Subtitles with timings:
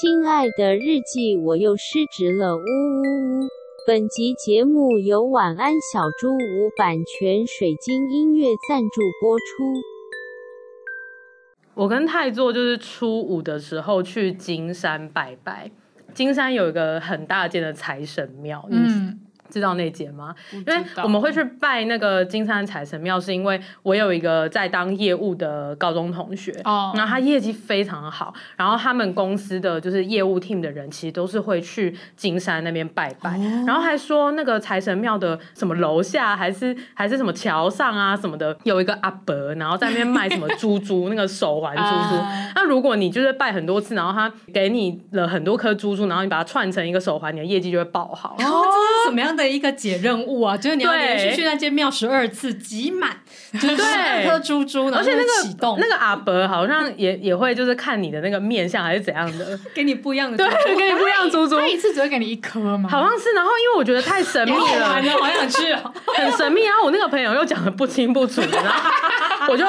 [0.00, 3.48] 亲爱的日记，我又失职了，呜呜呜！
[3.86, 9.44] 本集节目由晚安小猪屋版权水晶音乐赞助播出。
[11.74, 15.70] 我跟太座就是初五的时候去金山拜拜，
[16.14, 19.20] 金山有一个很大间的财神庙，嗯。
[19.52, 20.34] 知道那节吗？
[20.52, 42.22] 因为我们会去拜那个金山财神庙，是因为我有一个在当业务的高中同学，哦，然后他业绩非常好，然后他们公司的就是业务 team 的人，其实都是会去金山那边拜拜，哦，然后还说那个财神庙的什么楼下还是还是什么桥上啊什么的，有一个阿伯，然后在那边卖什么珠珠， 那个手环珠珠。
[42.54, 48.36] 那如果你就是拜很多次，然后他给你了很多颗珠珠，然后你把它串成一个手环，你的业绩就会爆好。
[48.38, 49.41] 哦，这是什么样的？
[49.48, 53.16] 一个解任务啊，就是你要连续去那间庙十二次，集满
[53.52, 55.78] 就是十二颗珠珠，而且那个启动。
[55.80, 62.88] 那个阿伯好像也也会就是看你的那个面相还是怎样的，给你不一样的对，给你不一样的珠珠，他一次只会给你一颗吗？
[62.90, 66.64] 好像是，然后因为我觉得太神秘了，好想去哦，很神秘。
[66.64, 68.90] 然后我那个朋友又讲的不清不楚，然后
[69.52, 69.66] 我就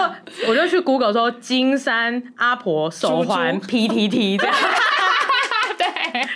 [0.48, 4.56] 我就去 Google 说金山阿婆手环 PTT 这样。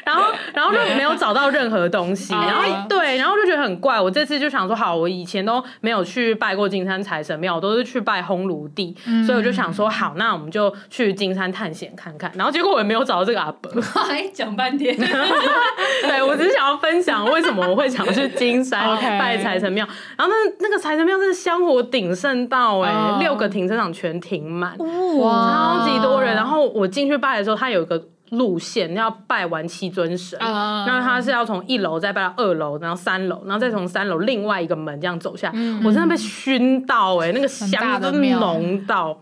[0.06, 4.00] 然后，然后就没有找到任何东西，然后对，然后就觉得很怪。
[4.00, 12.32] 我这次就想说，好，我以前都没有去拜过金山财神庙，我都是去拜烘炉地，嗯、所以我就想说，好，那我们就去金山探险看看。
[12.36, 13.72] 然后结果我也没有找到这个阿伯，
[14.10, 14.96] 哎，讲半天。
[16.02, 19.88] 对，我只是想要分享为什么我会想去金山 拜财神庙。
[20.18, 24.78] 然后那那个财神庙真的香火鼎盛到哎、欸，六个停车场全停满，
[25.20, 26.36] 哇，超级多人。
[26.36, 28.02] 然后我进去拜的时候，他有一个。
[28.32, 35.50] 路线要拜完七尊神，那、uh, 他是要从一楼再拜到二楼，然后三楼，然后再从三楼另外一个门这样走下。
[35.54, 39.18] 嗯、我真的被熏到哎、欸，那个香都浓到。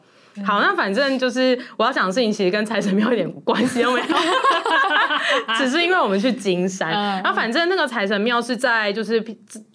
[0.46, 4.06] 好，那反正就是我要讲的事情，其实跟财神庙一点关系都没有，
[5.58, 9.24] 只是因为我们去金山，然后反正那个财神庙是在就是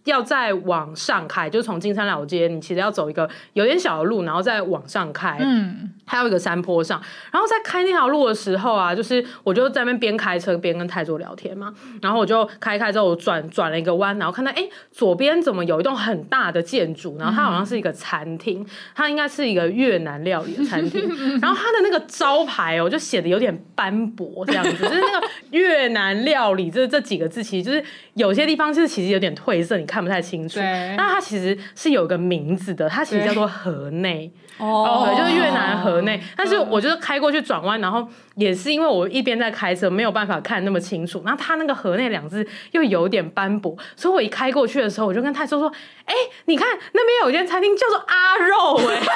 [0.05, 7.00] 要再往上开，就从金山老街，你其实要走一个有点小的路，然后再往上开，嗯，还有一个山坡上，
[7.31, 20.65] 然后在开那条路的时候啊，就是我就在那边边开车边跟泰座聊天嘛，然后我就开开之后我转转了一个弯，然后看到哎左边怎么有一栋很大的建筑，然后它好像是一个餐厅，它应该是一个越南料理的。
[20.71, 21.09] 餐厅，
[21.41, 30.61] 然后它的那个招牌哦，就写的有点斑驳，这样子，就是那个 越南料理这这几个字，其实就是有些地方就是其实有点褪色，你看不太清楚。
[30.61, 36.21] 那，它其实是有个名字的，它其实叫做河内哦，就是越南河内。
[36.37, 41.23] 但是我就是开过去转弯，然后也是因为我一边在开车，没有办法看那么清楚。
[41.25, 45.73] 然后它那个河内两字又有点斑驳，所以我一开过去的时候，我就跟太叔说
[46.07, 46.15] ：“哎，
[46.47, 49.01] 你看那边有一间餐厅叫做阿肉。”哎。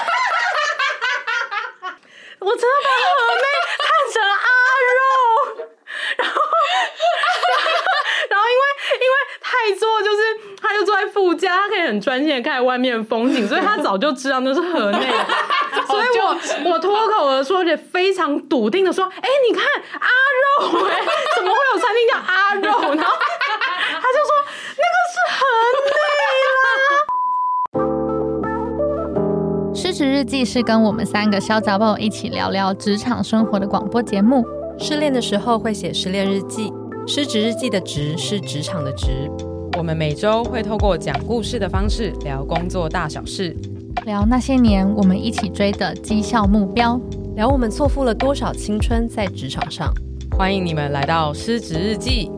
[2.41, 3.47] 我真的把河内
[3.79, 4.64] 看成阿肉，
[6.19, 6.35] 然后，
[8.31, 8.65] 然后因为
[9.01, 10.19] 因为太座就是
[10.61, 15.07] 他就坐在副驾，他可以很专心的看外面的风景，所以他早就知道那是河内，
[15.87, 16.37] 所以我
[16.71, 19.65] 我脱口而出，而且非常笃定的说：“哎、欸，你看
[20.01, 20.09] 阿
[20.41, 22.63] 肉、欸，哎，怎么会有餐厅叫阿肉？”
[22.95, 23.17] 然后
[23.91, 24.31] 他就说
[24.77, 25.45] ：“那个是河
[25.87, 25.93] 内
[26.51, 26.57] 啦。”
[29.75, 34.45] 失职日记是跟我们三个小杂宝一起聊聊职场生活的广播节目。
[34.79, 36.73] 失恋的时候会写失恋日记，
[37.07, 39.31] 失职日记的职是职场的职。
[39.79, 43.57] 我们每周会透过讲故事的方式聊工作大小事，
[44.05, 47.01] 聊那些年我们一起追的绩效目标，
[47.37, 49.93] 聊我们错付了多少青春在职场上。
[50.37, 52.31] 欢迎你们来到失职日记。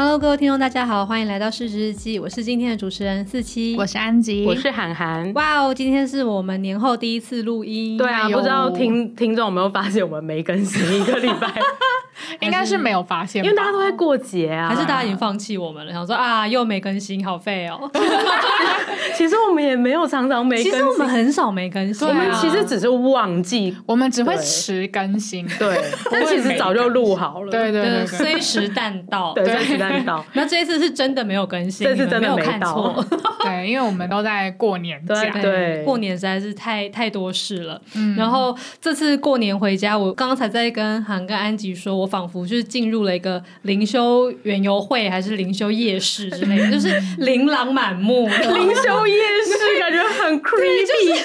[0.00, 2.20] Hello，各位听众，大家好，欢迎来到市值日记。
[2.20, 5.32] 我是今天的主持人四七，我是安吉，我是涵涵。
[5.34, 7.98] 哇哦，今天是我们年后第一次录音。
[7.98, 11.52] 对啊，不知道听听众有没有发现我们没更新一个礼拜。
[12.40, 15.92] 应该是没有发现，因为大家都在过节啊，还是大家已经放弃我们了？
[15.92, 17.90] 想说啊，又没更新，好废哦。
[19.16, 25.78] 其实我们也没有常常没更新，其实我们很少没更新，我们其实只是忘记，我们只会迟更新，对。
[26.10, 30.24] 但其实早就录好了，对对对，虽时但到，对，虽时但到。
[30.34, 33.04] 那这一次是真的没有更新，这次真的没看错，
[33.42, 37.80] 对，因为我们都在过年假，对，过年实在是太太多事了。
[38.16, 48.26] 然后这次过年回家，我刚刚才在跟韩跟安吉说，我仿佛就是进入了一个灵修园游会，还是灵修夜市之类的，就是琳琅满目。
[48.32, 51.20] 灵修夜市感觉很 creepy，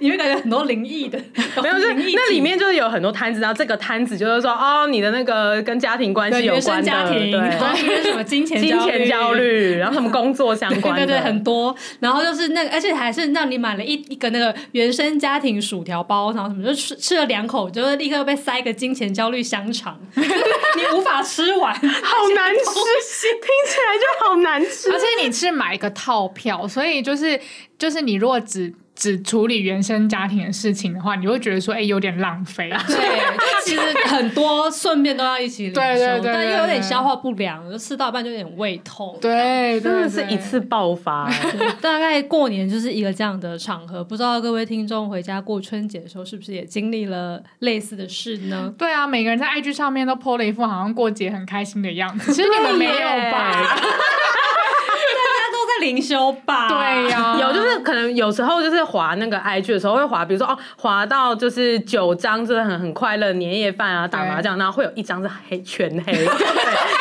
[0.00, 1.18] 你会感觉很多灵异的，
[1.62, 27.40] 没有，就是那里面就是有很多摊子，然后这个摊子就是说，哦，你的那个跟家庭关系有关的，家庭，对，然后什么 金钱金钱焦虑，然后什么工作相关的，对对，很多，然后就是那个，而且还是让你买了一一个那个原生家庭薯条包，然后什么就吃吃了两口，就是立刻被塞一个金钱焦虑香肠， 你无法吃完，好难吃，听起来就好难吃，而且你是买一个套票，所以就是
[27.78, 28.72] 就是你如果只。
[28.98, 32.68] 只处理原生家庭的事情的话，你会觉得说，哎、欸，有点浪费。
[32.88, 32.96] 对，
[33.64, 39.16] 其实很多顺便都要一起领，对对对，对，但又有点消化不良，就吃到一半就有点胃痛。
[39.20, 41.30] 对，真的是一次爆发。
[41.80, 48.74] 大概过年就是一个这样的场合，不知道各位听众回家过春节的时候，是不是也经历了类似的事呢？
[48.76, 52.32] 对啊，每个人在 IG 上面都 po 了一副好像过节很开心的样子。
[52.34, 52.92] 其实你们没有
[53.30, 53.78] 吧？
[55.80, 66.24] 灵修吧，对呀、啊，有就是可能有时候就是滑那个 IG 的时候会滑，比如说哦，滑到就是九张就是很很快乐年夜饭啊，打麻将，然后会有一张是黑全黑，对，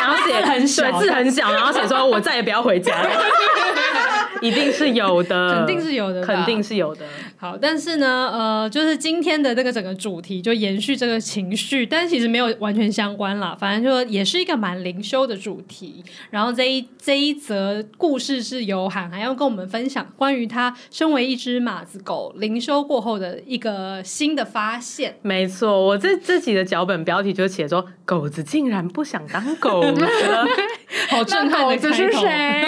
[0.01, 3.09] 然后写 很小，字很小，然后写说我再也不要回家了。
[4.41, 7.05] 一定是有的， 肯定是有的，肯定是有的。
[7.37, 13.55] 好，但是呢，呃，就是今天的这个整个主题就延续这个情绪，但是其实没有完全相关啦。
[13.59, 16.03] 反正就也是一个蛮灵修的主题。
[16.31, 25.17] 然后这一这一则故事是由涵涵要跟我们分享关于他身为一只马子狗灵修过后的一个新的发现。
[25.21, 30.45] 没错，我这自己的脚本标题就写说：“狗子竟然不想当狗子了。
[31.09, 31.89] ”好震撼的开头。
[31.89, 32.65] 狗子是谁？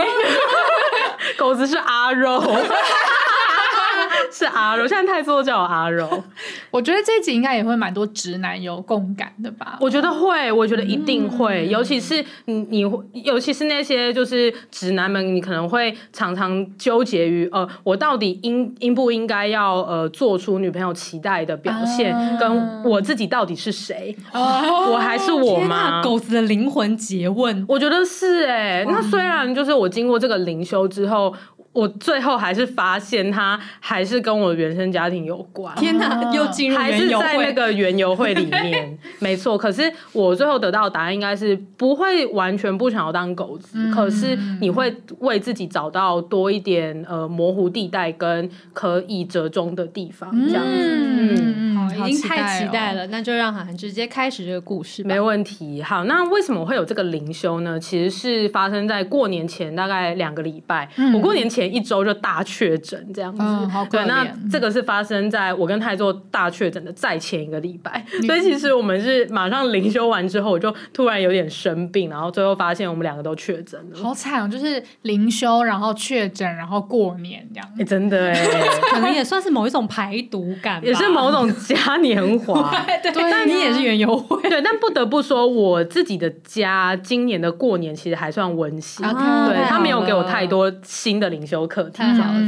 [1.38, 2.42] 狗子是阿肉。
[4.31, 6.23] 是阿柔，现在太多叫我阿柔。
[6.71, 9.77] 我觉得这集应该也会蛮多直男有共感的吧？
[9.81, 12.79] 我觉得会，我觉得一定会，嗯、尤其是你，你，
[13.23, 24.15] 尤其是那些就是直男们，你可能会常常纠结于呃，我到底应应不应该要呃做出女朋友期待的表现，啊、跟我自己到底是谁？
[24.31, 26.01] 哦、我还是我吗？
[26.03, 28.85] 狗子的灵魂诘问，我觉得是哎、欸。
[28.87, 31.33] 那虽然就是我经过这个灵修之后。
[31.71, 35.74] 我最后还是发现他还是跟我原生家庭有关。
[35.75, 39.56] 天哪，又进入还是在那个园游会里面， 没错。
[39.56, 50.71] 可是我最后得到的答案应该是不会完全不想要当狗子，嗯、可是你会为自己找到多一点呃模糊地带跟可以折中的地方，这样子。
[50.71, 55.07] 嗯，嗯好，已经太期待了，那就让涵涵直接开始这个故事吧。
[55.07, 55.83] 没问题。
[55.83, 57.80] 好，那为什么会有这个灵修呢？
[57.80, 60.89] 其实是发生在过年前大概两个礼拜。
[60.98, 61.58] 嗯、我过年前。
[61.59, 74.47] 前一周就大确诊这样子，嗯、好对，那这个是发生在我跟泰做大确诊的再前一个礼拜，所以其实我们是马上灵修完之后，我就突然有点生病，然后最后发现我们两个都确诊了，好惨哦！
[74.47, 78.47] 就是灵修，然后确诊，然后过年这样，哎、欸，真的哎，
[78.94, 82.71] 可能也算是某一种排毒感，也是某种嘉年华，
[83.03, 91.39] 对，对，但你也是园游会，对，但不得不说，我自己的家今年的过年其实还算温馨，okay, 对他没有给我太多新的灵。
[91.49, 92.39] 修课题，太好了。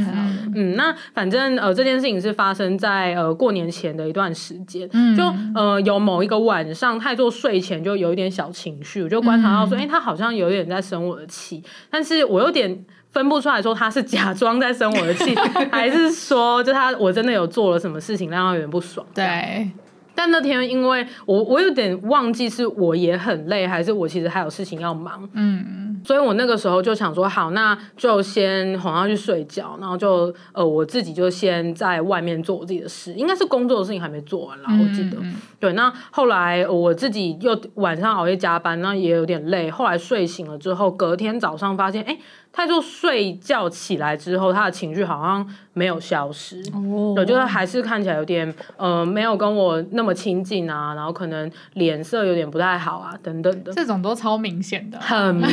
[0.54, 4.88] 嗯，那反正呃，这件事情是发生在呃过年前的一段时间。
[4.92, 15.34] 嗯，就呃有某一个晚上，太做睡前就有一点小情绪，我就观察到说，哎、嗯欸，他好像有点在生我的气，但是我有点分不出来说他是假装在生我的气，
[15.72, 19.04] 还是说就他我真的有做了什么事情让他有点不爽。
[19.14, 19.70] 对。
[20.14, 25.28] 但那天因为我我有点忘记是我也很累，还是我其实还有事情要忙。
[25.34, 25.80] 嗯。
[26.04, 35.16] 所以我那个时候就想说，好，那就先哄他去睡觉，然后就呃，我自己就先在外面做我自己的事，应该是工作的事情还没做完啦，我记得。
[35.20, 39.70] 嗯、对，那后来我自己又晚上熬夜加班，那也有点累。
[39.70, 42.18] 后来睡醒了之后，隔天早上发现，哎、欸。
[42.52, 53.72] 他就睡觉起来之后，他的情绪好像没有消失，哦，对，就是还是看起来有点呃，没有跟我那么亲近啊，然后可能脸色有点不太好啊，等等的。
[53.72, 55.48] 这种都超明显的，很明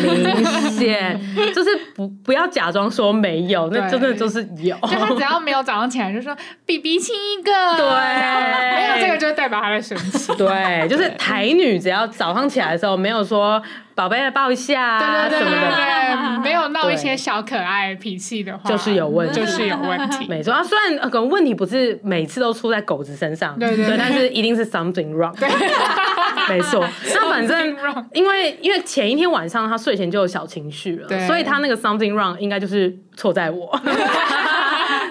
[0.72, 1.18] 显，
[1.56, 4.76] 就是不不要假装说没有，那真的就是有。
[4.82, 7.86] 就他只要没有早上起来就说比比亲一个，对，
[8.76, 10.34] 没有这个就代表他在生气。
[10.36, 13.62] 对，就是台女只要早上起来的时候没有说。
[14.00, 20.26] 宝贝的抱一下，对对对对对，没有闹一些小可爱脾气的话，就是有问题，就是有问题。
[20.30, 20.54] 没错。
[20.54, 25.36] 啊，虽然可能问题不是每次都出在狗子身上，对对，但是一定是 something wrong。
[26.48, 27.76] 没错，那反正
[28.14, 33.70] 因为因为前一天晚上他睡前就有小情绪了，所以他那个 something wrong 应该就是错在我。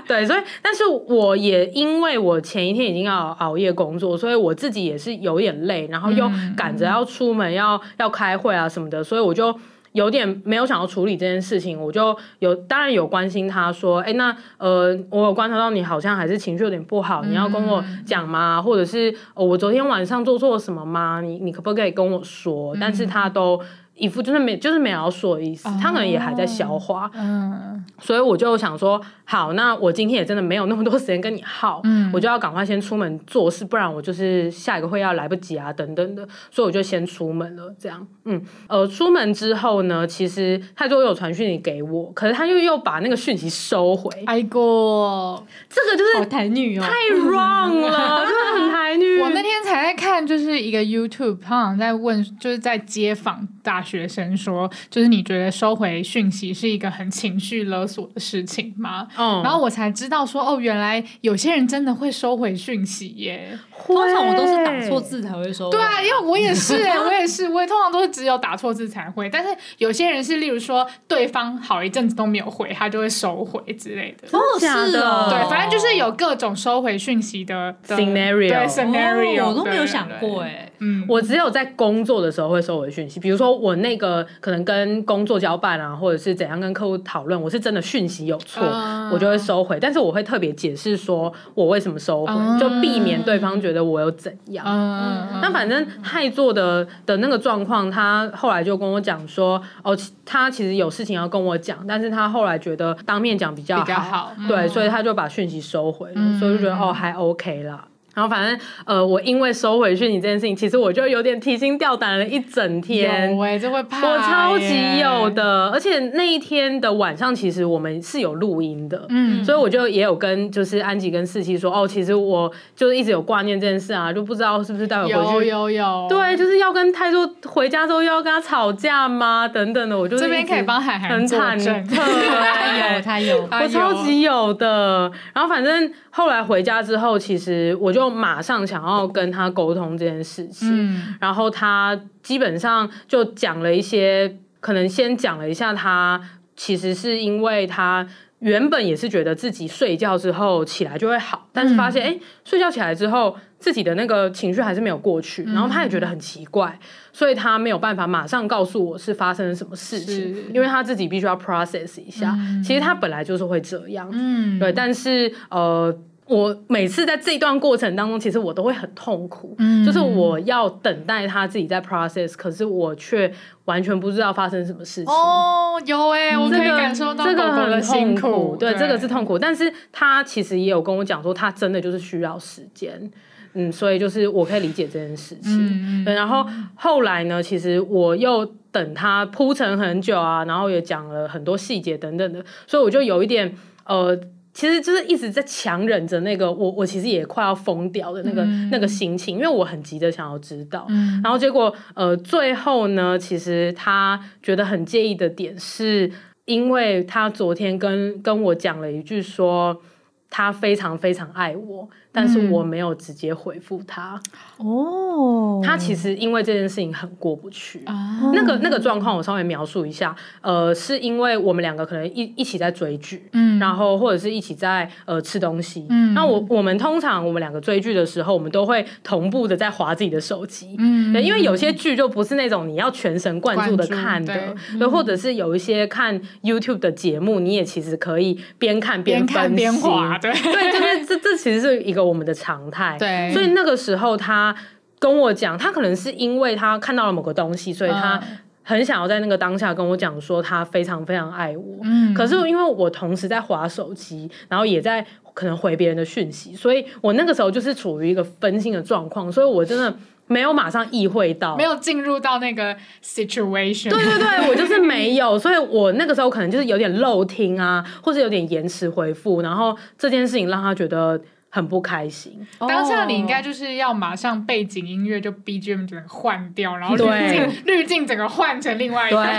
[0.09, 9.55] 对，所以，但是我也因为我前一天已经要熬夜工作，所以我自己也是有点累，然后又赶着要出门要要开会啊什么的，所以我就
[9.93, 18.62] 有点没有想要处理这件事情，我就有当然有关心他说，哎，那呃，我有观察到你好像还是情绪有点不好，你要跟我讲吗？
[18.62, 21.21] 或者是、哦、我昨天晚上做错了什么吗？
[21.21, 22.75] 你你可不可以跟我说？
[22.81, 23.61] 但是他都。
[23.99, 49.21] 一副就是没就是没要说的意思，他可能也还在消化，嗯，所以我就想说，好，那我今天也真的没有那么多时间跟你耗，嗯，我就要赶快先出门做事，不然我就是下一个会要来不及啊，等等的，所以我就先出门了，这样，嗯，呃，出门之后呢，其实他就有传讯息给我，可是他又又把那个讯息收回，哎哥，这个就是台女哦，太 wrong 了， 真的很台女。
[49.21, 53.79] 我那天才在看，就是一个 YouTube，他好像在问，就是在街访大。
[53.89, 65.79] 学生说：“就是你觉得收回讯息是一个很情绪勒索的事情吗？”嗯，然后我才知道说：“哦，原来有些人真的会收回讯息耶。”通常我都是打错字才会收回。
[65.79, 69.31] 对啊，因为我也是哎， 我也是，我也通常都是只有打错字才会。
[69.31, 69.49] 但是
[69.79, 74.29] 有些人是，例如说对方好一阵子都没有回，他就会收回之类的。
[74.29, 75.31] 真的假的？
[75.31, 80.71] 对，反正就是有各种收回讯息的 scenario，对 scenario，我都没有想过哎。
[80.81, 89.79] 嗯，我只有在工作的时候会收回讯息，比如说我那个可能跟工作交办啊，或者是怎样跟客户讨论，我是真的讯息有错，嗯、我就会收回。
[89.81, 94.65] 但是我会特别解释说我为什么收回，嗯、就避免对方觉得我有怎样。
[94.67, 107.87] 嗯，那反正害做的的那个状况，他后来就跟我讲说，哦，他其实有事情要跟我讲，但是他后来觉得当面讲比较好，比较好，对，嗯、所以他就把讯息收回了，嗯、所以就觉得哦还 OK 啦。
[108.19, 113.37] 然后反正呃，我因为收回去你这件事情，其实我就有点提心吊胆了一整天。
[113.37, 114.05] 有哎，这会怕。
[114.05, 129.47] 我超级有的，而且那一天的晚上，其实我们是有录音的，嗯，所以我就也有跟就是安吉跟四七说，哦，其实我就是一直有挂念这件事啊，就不知道是不是待会回去有有有，对，就是要跟泰叔回家之后又要跟他吵架吗？
[129.47, 135.13] 等等的，我就这边可以帮海涵很忐忑， 他有他有，我超级有的。
[135.33, 138.08] 然后反正后来回家之后，其实我就。
[138.11, 146.21] 马上想要跟他沟通这件事情，嗯、然后他基本上就讲了一些，可能先讲了一下他
[146.57, 148.07] 其实是因为他
[148.41, 156.79] 原本也是觉得自己睡觉之后起来就会好，但是发现哎、嗯，睡觉起来之后自己的那个情绪还是没有过去，然后他也觉得很奇怪，
[157.12, 162.37] 所以他没有办法马上告诉我是发生了什么事情，因为他自己必须要 process 一下。
[162.38, 165.97] 嗯、其实他本来就是会这样，嗯，对，但是呃。
[166.28, 173.32] 我每次在这一段过程当中，其实我都会很痛苦，嗯，就是我要等待他自己在 process，可是我却
[173.64, 175.12] 完全不知道发生什么事情。
[175.12, 179.38] 哦，有哎、欸，我可以感受到这个很痛苦，对，对，这个是痛苦。
[179.38, 183.11] 但是他其实也有跟我讲说，他真的就是需要时间，
[183.54, 186.02] 嗯，所以就是我可以理解这件事情。
[186.02, 193.56] 嗯，对，然后后来呢，其实我又等他铺陈很久啊，然后也讲了很多细节等等的，所以我就有一点
[193.87, 194.18] 呃。
[194.59, 206.11] 其实就是一直在强忍着那个我我其实也快要疯掉的那个、嗯、那个心情，因为我很急着想要知道，嗯、然后结果呃最后呢，其实他觉得很介意的点是，
[206.45, 209.81] 因为他昨天跟跟我讲了一句说
[210.29, 211.88] 他非常非常爱我。
[212.11, 214.21] 但是我没有直接回复他
[214.57, 217.83] 哦，他其实因为这件事情很过不去。
[217.87, 241.98] 哦、那个那个状况我稍微描述一下，呃，是因为我们两个可能一一起在追剧，嗯，然后或者是一起在呃吃东西，嗯，那我我们通常我们两个追剧的时候，我们都会同步的在划自己的手机，嗯，对，因为有些剧就不是那种你要全神贯注的看的，对，对，或者是有一些看 YouTube 的节目，你也其实可以边看边分析，边划，对，对，就是这这其实是一个。
[242.05, 244.55] 我们的常态，对，所以那个时候他
[244.99, 248.21] 跟我讲，他可能是因为他看到了某个东西，所以他
[248.64, 251.78] 很想要在那个当下跟我讲说他非常非常爱我。
[251.85, 259.95] 嗯，可是因为我同时在划手机，然后也在可能回别人的讯息，所以我那个时候就是处于一个分心的状况，所以我真的
[260.26, 263.90] 没有马上意会到，没有进入到那个 situation。
[263.90, 271.21] 对对对，我就是没有，所以我那个时候可能就是有点漏听啊，或者有点延迟回复，然后这件事情让他觉得。
[271.50, 272.47] 很不开心。
[272.61, 279.31] 当下你应该就是要马上背景音乐就 BGM 整个换掉，然后滤镜滤镜整个换成另外一个，对，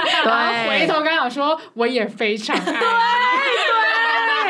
[0.24, 2.62] 然后回头刚想说我也非常爱。
[2.64, 2.78] 对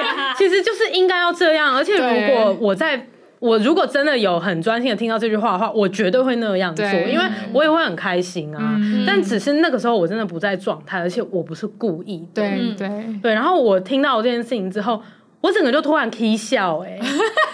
[0.03, 1.75] 对，其实就是应该要这样。
[1.75, 3.09] 而且如果我在
[3.41, 8.77] 我如果真的有很专心的听到这句话的话，我绝对会那样做，因为我也会很开心啊。
[9.07, 12.43] 但只是那个时候我真的不在状态，而且我不是故意的。
[12.43, 13.35] 对对对。
[13.35, 15.03] 然后我听到这件事情之后。
[15.41, 16.99] 我整个就突然 k 笑哎、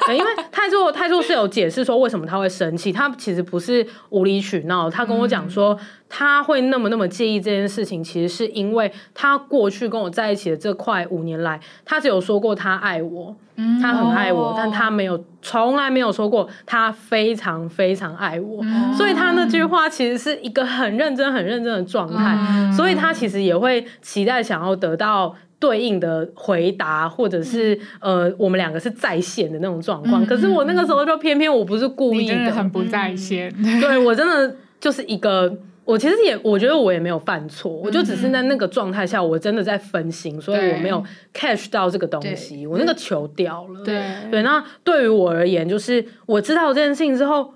[0.09, 13.37] 欸， 因为泰座泰座是有解释说为什么他会生气，他其实不是无理取闹，他跟我讲说他会那么那么介意这件事情，其实是因为他过去跟我在一起的这快五年来，他只有说过他爱我，
[13.83, 18.65] 他很爱我，但他没有从来没有说过他非常非常爱我，
[18.97, 25.35] 所以他那句话其实是一个很认真很认真的状态，所以他其实也会期待想要得到。
[25.65, 30.27] 对应的回答，或者是呃，我们两个是在线的那种状况。
[30.27, 33.51] 可是我那个时候就偏偏我不是故意的，的很不在线。
[33.81, 35.51] 对，我真的就是一个，
[35.87, 41.03] 我其实也我觉得我也没有犯错，我就只是在那个状态下，我真的在分心，所以我没有
[41.33, 43.83] catch 到这个东西，我那个球掉了。
[43.83, 47.55] 对对，那对于我而言，就是我知道这件事情之后。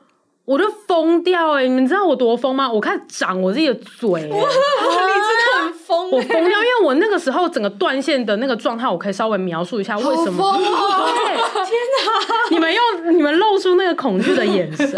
[0.48, 1.68] 我就疯掉哎、欸！
[1.68, 2.72] 你们知道我多疯吗？
[2.72, 4.30] 我开始长我自己的嘴、
[5.88, 6.16] 疯、欸！
[6.16, 10.54] 我疯掉，因为我那个时候整个断线的那个状态，我可以稍微描述一下为什么。
[10.54, 12.36] 天哪！
[12.50, 14.86] 你们用你们露出那个恐惧的眼神。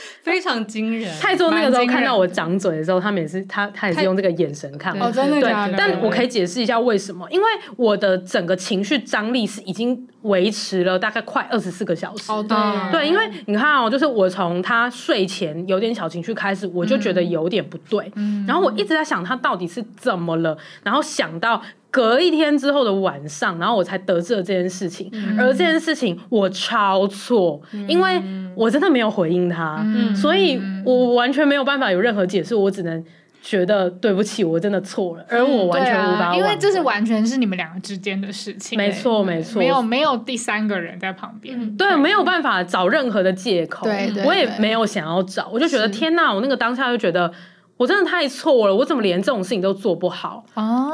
[0.22, 1.12] 非常惊人。
[1.20, 5.06] 泰座那个时候看到我长嘴的时候，他们也是他他也是用这个眼神看我。
[5.06, 5.74] 哦，真的假的？
[5.76, 7.28] 但我可以解释一下为什么？
[7.30, 7.46] 因为
[7.76, 12.30] 我的整个情绪张力是已经维持了大概快二十四个小时。
[12.30, 12.92] 哦，对。
[12.92, 18.10] 对，因为你看哦，就是我从他睡前有点小情绪开始，我就觉得有点不对。
[18.16, 18.44] 嗯。
[18.46, 21.62] 然后我一直在想他到底是怎么了，然后想到。
[21.94, 25.08] 隔一天之后的晚上，然后我才得知了这件事情。
[25.12, 28.20] 嗯、而这件事情我超错，嗯、因为
[28.56, 32.52] 我真的没有回应他，嗯、所以我完全没有办法有任何解释。
[32.52, 33.04] 我只能
[33.40, 35.24] 觉得对不起，我真的错了。
[35.28, 38.76] 而我完全无法、啊，因为这是完全是你们两个之间的事情。
[38.76, 41.56] 没错，没错，没有没有第三个人在旁边。
[41.56, 43.84] 嗯、对，没有办法找任何的借口。
[43.86, 46.34] 对，对，我也没有想要找，我就觉得天哪！
[46.34, 47.32] 我那个当下就觉得
[47.76, 50.90] 我真的太错了，我怎么连这种事情都做不好啊？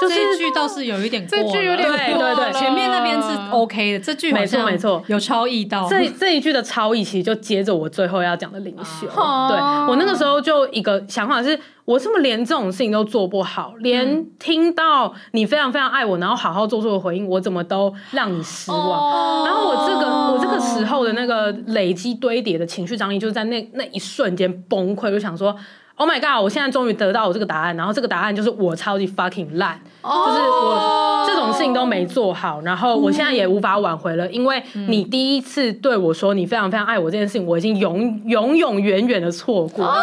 [0.00, 5.88] 就是这句倒是有一点过句有点过了，对对对，前面那边是 OK 的，这句没错没错，有超意到。
[5.88, 9.06] 这这一句的超意其实就接着我最后要讲的领袖。
[9.06, 19.44] 对，我那个时候就一个想法是，我怎么连这种事情都做不好，连听到你非常非常爱我，然后好好做出的回应，我怎么都让你失望。
[19.44, 25.54] 然后我这个我这个时候的那个累积堆叠的情绪张力，就是在那那一瞬间崩溃，就想说。
[26.00, 26.42] Oh my god！
[26.42, 30.28] 我现在终于得到我这个答案，然后这个答案就是我超级 fucking 烂，oh!
[30.28, 39.84] 就是我这种事情都没做好，然后我现在也无法挽回了，因为你第一次对我说你非常非常爱我这件事情，我已经永永永远远的错过。
[39.84, 40.02] Oh!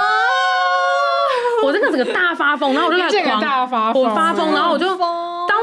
[1.65, 3.41] 我真的整个大发疯，然后我就在狂，
[3.95, 4.86] 我发疯，然后我就。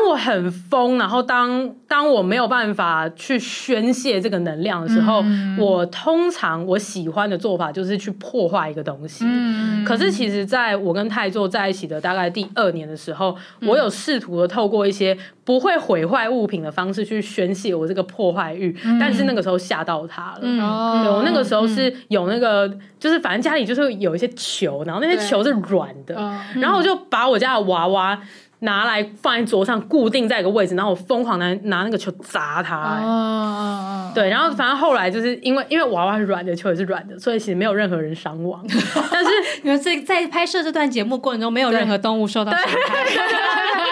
[0.05, 9.25] 当我很疯，然后当当我没有办法去宣泄这个能量的时候，嗯、我通常我喜欢的做法就是去破坏一个东西。
[9.27, 20.41] 嗯、可是其实，在我跟泰座在一起的大概第二年的时候，嗯、我有试图的透过一些不会毁坏物品的方式去宣泄我这个破坏欲，嗯、但是那个时候吓到他了。
[20.43, 28.21] 嗯、对，我那个时候是有那个，就是反正家里就是有一些球，然后那些球是软的，对然后我就把我家的娃娃。
[28.65, 32.77] 拿来放在桌上，固定在一个位置，然后我疯狂拿拿那个球砸它。
[32.77, 34.13] 欸。
[34.15, 38.65] 对，然后反正后来就是因为因为娃娃是软的，球也是软的，所以其实没有任何人伤亡。
[39.11, 39.31] 但是
[39.63, 42.69] 你们在在拍摄这段节目过程中，没有任何动物受到伤害。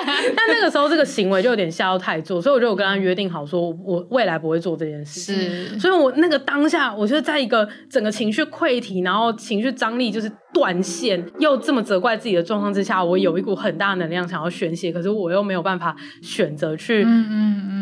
[0.37, 5.21] 但那个时候这个行为就有点吓到太座，所以我就有跟他约定好，说我未来不会做这件事。
[5.21, 17.07] 是，所以我那个当下，我就在一个整个情绪溃堤，然后情绪张力就是断线，又这么责怪自己的状况之下，我有一股很大的能量想要宣泄，可是我又没有办法选择去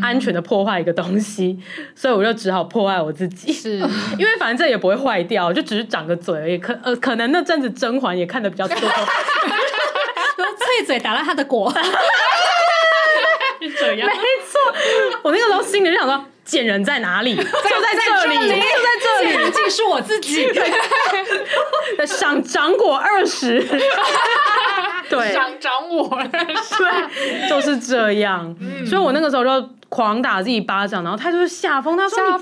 [0.02, 1.58] 安全的破坏一个东西，
[1.94, 3.52] 所以我就只好破坏我自己。
[3.52, 3.78] 是，
[4.18, 6.58] 因为反正这也不会坏掉，就只是长个嘴而已。
[6.58, 8.86] 可呃，可能那阵子甄嬛也看的比较多， 脆
[10.86, 11.72] 嘴打烂他的果，
[13.60, 14.08] 是这样。
[14.08, 14.14] 没
[14.46, 14.58] 错，
[15.22, 17.36] 我那个时候心里就想说，贱人在哪里？
[17.36, 17.48] 就在
[18.04, 20.50] 这里，就在这里，毕竟是我自己。
[22.04, 23.64] 想掌果二十。
[25.10, 28.54] 对，想掌我，对，就是这样。
[28.60, 32.32] 嗯、所以我那个时候就狂打自己巴掌，然后他就是吓疯，他说你：“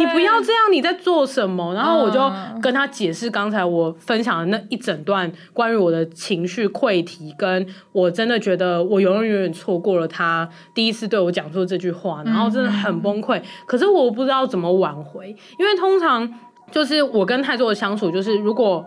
[0.00, 2.20] 你、欸、你不要这样，你在做什么？”然后我就
[2.60, 13.38] 跟他解释刚才我分享的那一整段关于我的情绪溃堤，跟我真的觉得我永远永远错过了他第一次对我讲出这句话，然后真的很崩溃。
[13.38, 15.28] 嗯、可是我不知道怎么挽回，
[15.60, 16.28] 因为通常
[16.72, 18.84] 就是我跟泰座的相处，就是如果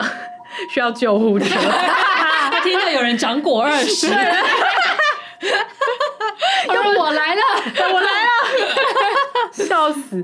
[0.72, 1.46] 需要救护车。
[2.62, 4.06] 听到有人掌果二十，
[6.68, 7.42] 又我来了，
[7.92, 8.28] 我来了，
[9.52, 10.22] 笑死！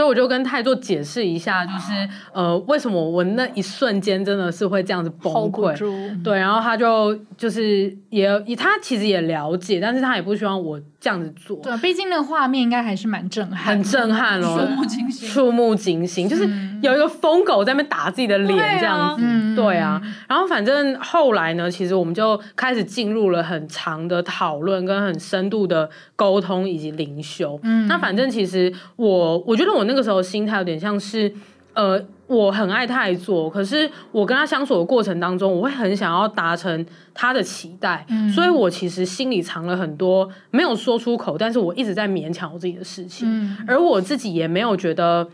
[0.00, 5.76] 所以我就跟太座解释一下，就是呃，为什么我那一瞬间真的是会这样子崩溃，
[6.22, 16.48] 对，然后他就就是也他其实也了解，但是他也不希望我这样子做，对，毕竟那个画面应该还是蛮震撼，很震撼哦， 触目惊心，触目惊心，就是
[16.80, 29.89] 有一个疯狗在那边打自己的脸这样子，嗯、对啊，然后反正后来呢，其实我们就开始进入了很长的讨论跟很深度的沟通以及灵修，嗯，那反正其实我我觉得我。
[29.90, 31.32] 那个时候心态有点像是，
[31.74, 45.28] 呃，我很爱太做，可是我跟他相处的过程当中，我会很想要达成他的期待，嗯、所以我其实心里藏了很多没有说出口，但是我一直在勉强我自己的事情，嗯、而我自己也没有觉得。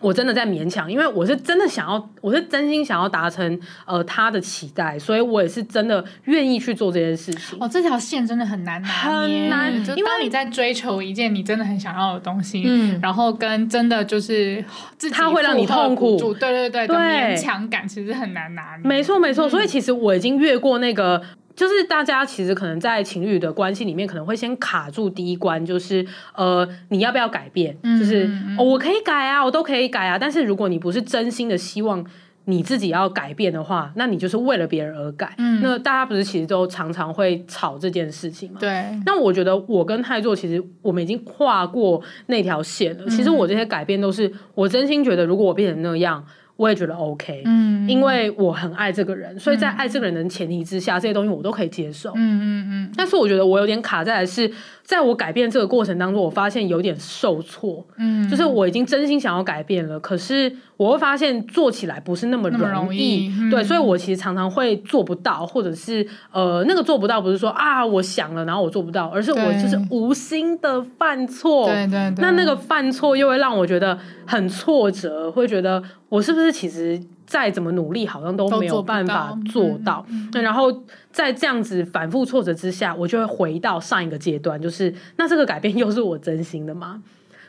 [0.00, 7.58] 我真的在勉强，因为我是真的想要，我是真心想要达成呃他的期待，所以我也是真的愿意去做这件事情。
[7.60, 9.84] 哦，这条线真的很难拿捏，很难。
[9.84, 14.64] 就当你在追求一件你真的很想要的东西，嗯，然后跟真的就是
[14.96, 18.88] 自己，他会让你痛苦，对对对，对，勉强感其实很难拿捏。
[18.88, 21.22] 没错没错，所以其实我已经越过那个。
[21.56, 27.76] 就是大家其实可能在情侣的关系里面，可能会先卡住第一关，就是呃，你要不要改变？
[27.98, 30.18] 就是、哦、我可以改啊，我都可以改啊。
[30.18, 32.04] 但是如果你不是真心的希望
[32.46, 35.34] 你自己要改变的话，那你就是为了别人而改。
[35.38, 38.56] 嗯，那大家不是其实都常常会吵这件事情吗？
[38.58, 38.84] 对。
[39.04, 43.06] 那我觉得我跟泰座其实我们已经跨过那条线了。
[43.08, 46.24] 其实我这些改变都是我真心觉得，如果我变成那样。
[46.60, 52.92] 我也觉得 OK，嗯，因为我很爱这个人，所以在爱这个人的前提之下，这些东西我都可以接受，嗯嗯嗯。
[52.94, 54.46] 但是我觉得我有点卡在的是，
[54.90, 75.80] 在我改变这个过程当中，我发现有点受挫，嗯，就是我已经真心想要改变了，可是我会发现做起来不是那么容易，对，所以我其实常常会做不到，或者是呃，那个做不到不是说啊我想了然后我做不到，而是我就是无心的犯错，对对对，那那个犯错又会让我觉得很挫折，会觉得。
[76.10, 80.04] 我是不是其实再怎么努力，好像都没有办法做到？
[80.32, 87.00] 那然后在这样子反复挫折之下，我就会回到上一个阶段，就是那这个改变又是我真心的吗？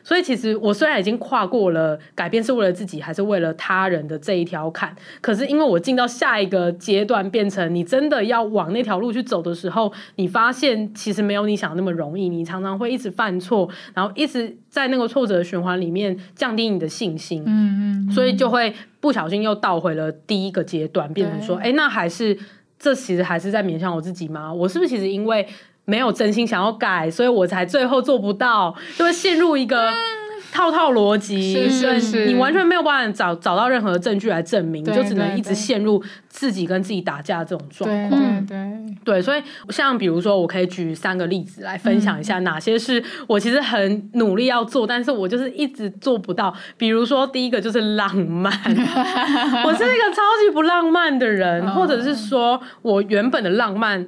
[0.04, 22.38] 所以其实我虽然已经跨过了改变是为了自己还是为了他人的这一条坎，可是因为我进到下一个阶段，变成你真的要往那条路去走的时候，你发现其实没有你想的那么容易，你常常会一直犯错，然后一直在那个挫折的循环里面降低你的信心，嗯嗯，所以就会不小心又倒回了第一个阶段，变成说，哎，那还是
[22.80, 24.54] 这其实还是在勉强我自己吗？
[24.54, 25.48] 我是不是其实因为
[25.92, 29.92] 没有真心想要改，所以我才最后做不到，就会陷入一个
[30.54, 38.10] 套套逻辑，是是是，你完全没有办法找找到任何的证据来证明，就只能一直陷入自己跟自己打架这种状况。
[38.10, 46.56] 对对对，对，所以像比如说，我可以举三个例子来分享一下，哪些是我其实很努力要做，但是我就是一直做不到。
[46.78, 48.50] 比如说，第一个就是浪漫，
[49.66, 54.08] 我是一个超级不浪漫的人，或者是说我原本的浪漫。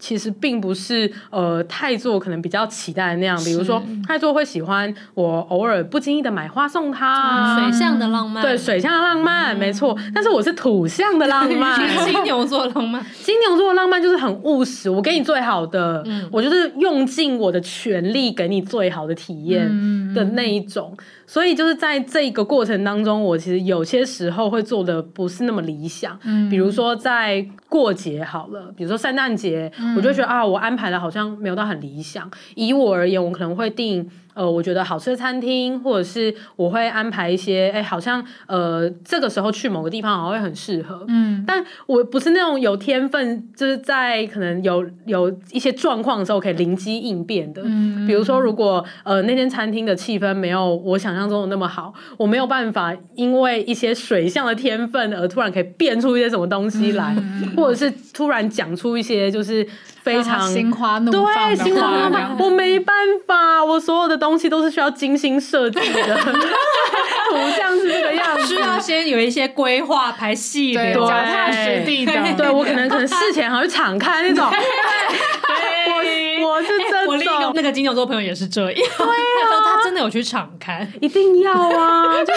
[0.00, 9.96] 其实并不是呃太座可能比较期待的那样，比如说太座会喜欢我偶尔不经意的买花送他，水象的浪漫，对，水象的浪漫，没错。
[10.12, 19.68] 但是我是土象的浪漫， 金牛座浪漫， 金牛座的浪漫就是很务实，我给你最好的，我就是用尽我的全力给你最好的体验
[20.14, 20.96] 的那一种。
[21.30, 26.18] 所以就是在这个过程当中，我其实有些时候会做的不是那么理想。
[26.24, 32.28] 嗯，比如说在过节好了，比如说圣诞节，我就觉得啊，我安排的好像没有到很理想。
[32.56, 34.10] 以我而言，我可能会定。
[34.40, 41.04] 呃，我觉得好吃的餐厅，或者是我会安排一些，哎、欸，好像呃，这个时候去某个地方好像会很适合。
[41.08, 47.60] 嗯，但我不是那种有天分，就是在可能有有一些状况的时候可以灵机应变的。
[47.66, 59.68] 嗯，比如说，如果呃那间餐厅的气氛没有我想象中的那么好，我没有办法因为一些水象的天分而突然可以变出一些什么东西来，嗯、或者是突然讲出一些就是。
[60.16, 62.96] 非常心花怒放，对，心花怒放，我没办
[63.26, 66.16] 法，我所有的东西都是需要精心设计的，
[67.30, 82.32] 图像是这个样子，需要先有一些规划排戏，的，脚踏实地的，对我可能可能事前还会敞开那种， 对， 我我是真的，那个金牛座朋友也是这样，对啊，他真的有去敞开，一定要啊，就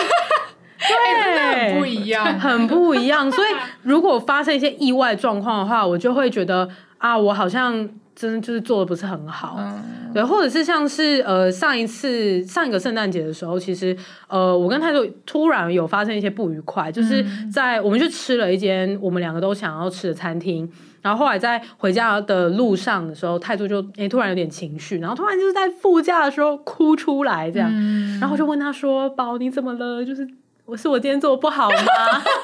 [0.85, 3.47] 对，很不一样，很不一样，所以
[3.81, 6.69] 如果发生一些意外状况的话，我就会觉得。
[7.03, 13.93] 啊，我好像真的就是做的不是很好，嗯、对，或者是像是呃上一次上一个圣诞节的时候，其实
[14.29, 20.71] 呃我跟泰度突然有发生一些不愉快，就是在我们去吃了一间我们两个都想要吃的餐厅。
[21.01, 30.05] 然后后来在回家的路上的时候，态度就诶突然有点情绪，然后突然就是在副驾的时候哭出来这样，嗯、然后就问他说：“宝，你怎么了？
[30.05, 30.25] 就是
[30.63, 31.75] 我是我今天做的不好吗？”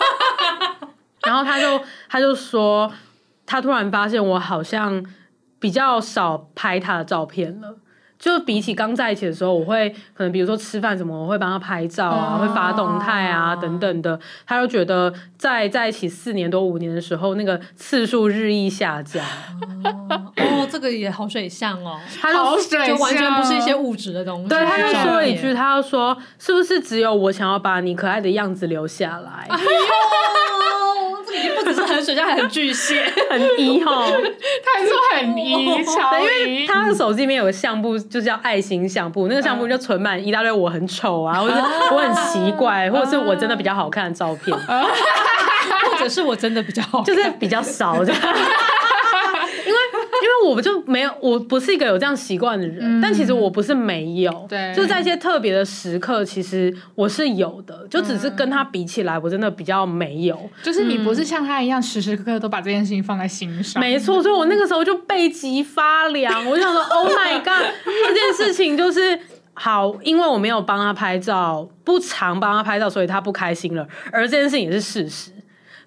[1.25, 2.91] 然后他就他就说，
[3.49, 5.03] 他突然发现我好像
[5.59, 7.79] 比较少拍他的照片了。
[8.19, 14.19] 就比起刚在一起的时候，我会可能比如说吃饭什么，我会帮他拍照啊，会发动态啊等等的。
[14.45, 19.23] 他就觉得在在一起四年多五年的时候，那个次数日益下降。
[20.35, 24.49] 哦，这个也好水象哦， 他就就完全不是一些物质的东西。
[24.49, 29.47] 对，他就说了一句，他就说：“是不是只有我想要把你可爱的样子留下来？”
[31.31, 34.03] 已经不只是很水象，还很巨蟹，很一哈。
[34.65, 39.27] 他还说很 一，超因为他的手机里面有个相簿，就叫爱心相簿。
[39.27, 41.55] 那个相簿就存满一大堆我很丑啊，或者
[41.91, 48.21] 我很奇怪，或者是我真的比较好看的照片， 或者是我真的比较好，就是比较少这样。
[48.21, 48.27] 因
[50.41, 60.49] 为我就没有，我不是一个有这样习惯的人，嗯、但其实我不是没有，对，就在一些特别的时刻，其实我是有的，就只是跟他比起来，我真的比较没有。
[60.63, 67.65] 就是你不是像他一样时时刻刻都把这件事情放在心上，没错，所以我那个时候就背脊发凉，我就想说， Oh my god，
[68.07, 69.19] 这件事情就是
[69.53, 75.31] 好，因为我没有帮他拍照，不常帮他拍照，所以他不开心了，而这件事情也是事实。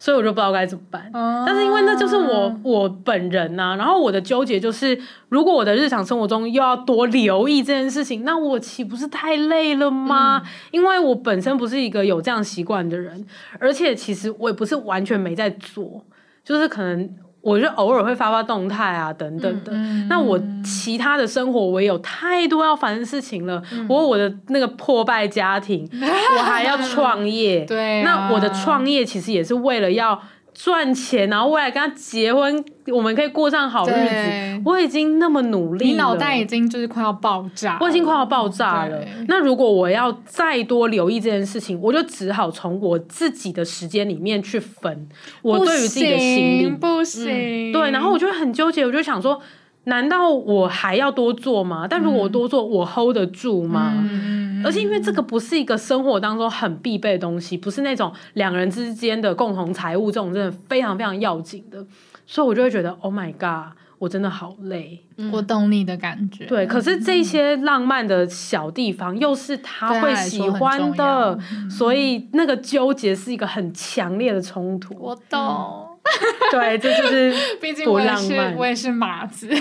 [0.02, 10.42] 所以我就不知道该怎么办，嗯、但是因为那就是我我本人呐、啊，然后我的纠结就是，如果我的日常生活中又要多留意这件事情，那我岂不是太累了吗？
[10.44, 13.24] 嗯、因为我本身不是一个有这样习惯的人，
[13.60, 16.04] 而且其实我也不是完全没在做，
[16.42, 17.08] 就是可能。
[17.42, 19.72] 我就偶尔会发发动态啊，等等的。
[19.72, 23.62] 嗯嗯、那我其他的生活，我也有太多要烦的事情了。
[23.72, 25.87] 嗯、我我的那个破败家庭，
[26.38, 27.64] 我还要创业。
[27.64, 30.18] 对、啊，那我的创业其实也是为了要。
[30.54, 34.62] 赚钱，然后未来跟他结婚，我们可以过上好日子。
[34.64, 39.04] 我已经那么努力了，你脑袋已经就是快要爆炸，我已经快要爆炸了。
[39.28, 45.08] 那如果我要再多留意这件事情，我就只好从我自己的时间里面去分。
[45.40, 49.40] 我对于自己的心理不行，嗯，对，然后我就很纠结，我就想说，
[49.85, 51.87] 难道我还要多做吗？
[51.88, 53.92] 但如果我多做，我 hold 得住吗？
[53.95, 61.85] 嗯而且因为这个不是一个生活当中很必备的东西，不是那种两人之间的共同财务这种真的非常非常要紧的，
[62.29, 65.03] 所以我就会觉得 Oh my God，我真的好累。
[65.33, 66.45] 我懂你的感觉。
[66.45, 71.37] 对，可是这些浪漫的小地方又是他会喜欢的，
[71.68, 74.95] 所以那个纠结是一个很强烈的冲突。
[74.97, 75.91] 我懂。
[76.50, 79.46] 对，这就是 毕竟我也是我也是马子。
[79.46, 79.58] 对，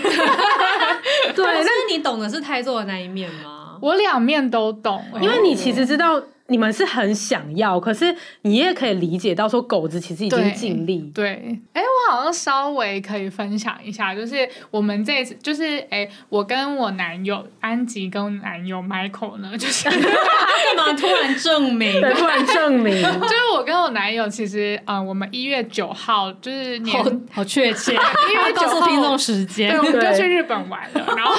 [1.35, 3.77] 但是你懂的是泰座的那一面吗？
[3.81, 6.21] 我两面都懂，因为你其实知道
[6.51, 11.09] 你们是很想要，可是你也可以理解到说狗子其实已经尽力。
[11.15, 19.97] 对，哎，我好像稍微可以分享一下，就是我们这次就是哎，我跟我男友安吉跟男友 Michael 呢， 就是干
[20.75, 20.93] 嘛？
[20.93, 22.01] 突然证明？
[22.01, 27.93] 对，突然证明， 就是我跟我男友其实啊，我们一月九号就是年好确切，
[28.29, 31.33] 因为告诉听众时间，对，我们就去日本玩了，然后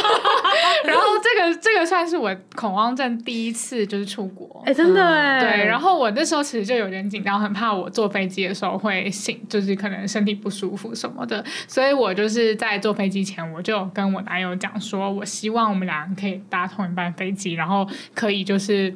[0.85, 2.35] 然后这个这个算是我。
[2.55, 5.02] 恐慌症第一次就是出国，哎、欸，真的
[5.41, 5.65] 对。
[5.67, 11.45] 然后我那时候其实就有点紧张，很怕我坐飞机的时候会醒，就是可能身体不舒服什么的。
[11.67, 18.95] 所以我就是在坐飞机前，我就跟我男友讲说，我希望我们俩可以搭同一班飞机，然后可以就是。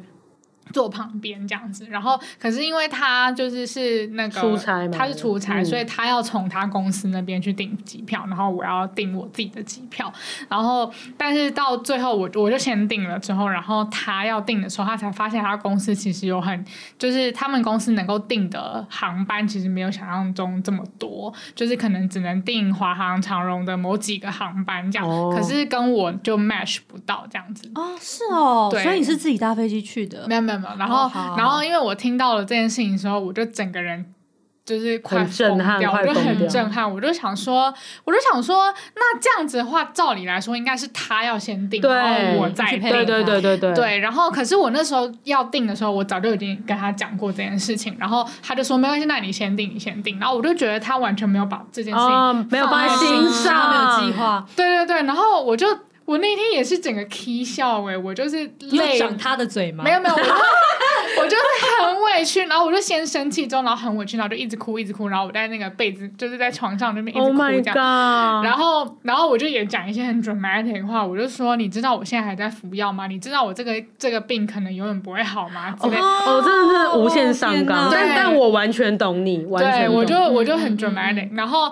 [0.73, 10.11] 坐旁边这样子，然后可是因为他就是是那个出差嘛，他是出差，嗯、所以他要从他公司那边去订机票，然后我要订我自己的机票，
[10.49, 16.65] 然后但是到最后我我就先订了之后，然后他要订的时候，他才发现他公司其实有很
[16.97, 27.69] 就是他们公司能够订的航班其实没有想象中这么多，就是可能只能订华航、长荣的某几个航班这样，哦、可是跟我就 match 不到这样子。
[27.75, 30.27] 哦，是哦，所以你是自己搭飞机去的？
[30.27, 30.56] 没有没有。
[30.77, 34.05] 然后，然后，因为我听到了这件事情的时候，我就整个人
[34.65, 36.93] 就是快疯掉，我就很震撼。
[36.93, 42.91] 我就想说，我就想说，那这样子的话，照理来说，应该是他要先定，然后我再配。
[42.91, 43.73] 对对对对对。
[43.73, 50.19] 对，然后可是我那时候要定的时候，我早就已经跟他讲过这件事情，然后他就说没关系，那你先定，你先定。
[50.19, 54.45] 然后我就觉得他完全没有把这件事情没有放在心上，没有计划。
[54.55, 55.67] 对对对，然后我就。
[56.07, 59.83] 我那天也是整个 k 笑哎，我就是累长他的嘴吗？
[59.83, 60.25] 没有没有，我就
[61.19, 73.07] 我就是很委屈，然后我就先生气，之后然后很委屈，然后就一直哭一直哭，然后我在那个被子就是在床上那边一直哭这样，oh、然后然后我就也讲一些很 dramatic 的话，我就说你知道我现在还在服药吗？
[73.07, 75.71] 你知道我这个这个病可能永远不会好吗？
[75.71, 81.69] 之类的哦，真的真的无限上纲，但但我完全懂你，完全懂对，我就我就很 dramatic，、嗯、然后。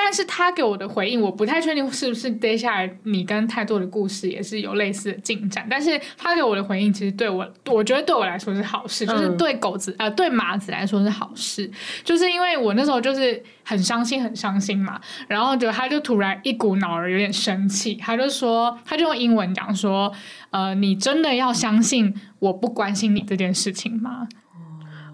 [0.00, 5.66] 但是他给我的回应，我不太确定是不是接下来你跟太多的故事也是有类似的进展。
[5.68, 11.68] 但是他给我的回应，其实对我，我觉得对我来说是好事，就是对狗子呃对马子来说是好事，
[12.04, 20.12] 就是因为我那时候就是很伤心很伤心嘛，然后就他就突然一股脑儿有点生气，他就说他就用英文讲说，
[20.50, 24.28] 呃，你真的要相信我不关心你这件事情吗？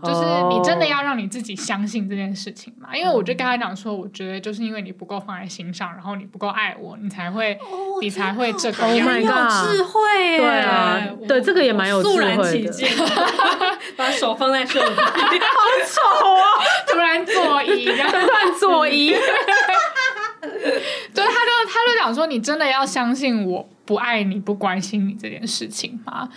[0.04, 2.94] 就是你真的要让你自己相信这件事情嘛？
[2.94, 7.58] 因为我就跟他讲说，我觉得就是因为你不够放在心上，然后你不够爱我，你才会，
[8.00, 9.06] 你才会这个样。
[9.06, 12.34] Oh my God，智慧，对啊，对这个也蛮有智慧的。
[12.34, 12.88] 肃然起敬，
[13.96, 15.00] 把手放在手里， 好
[15.86, 16.44] 丑啊！
[16.86, 19.10] 突然作揖，然后突然作揖。
[21.14, 26.28] 对，他就他就讲说，你真的要相信我不爱你不关心你这件事情吗？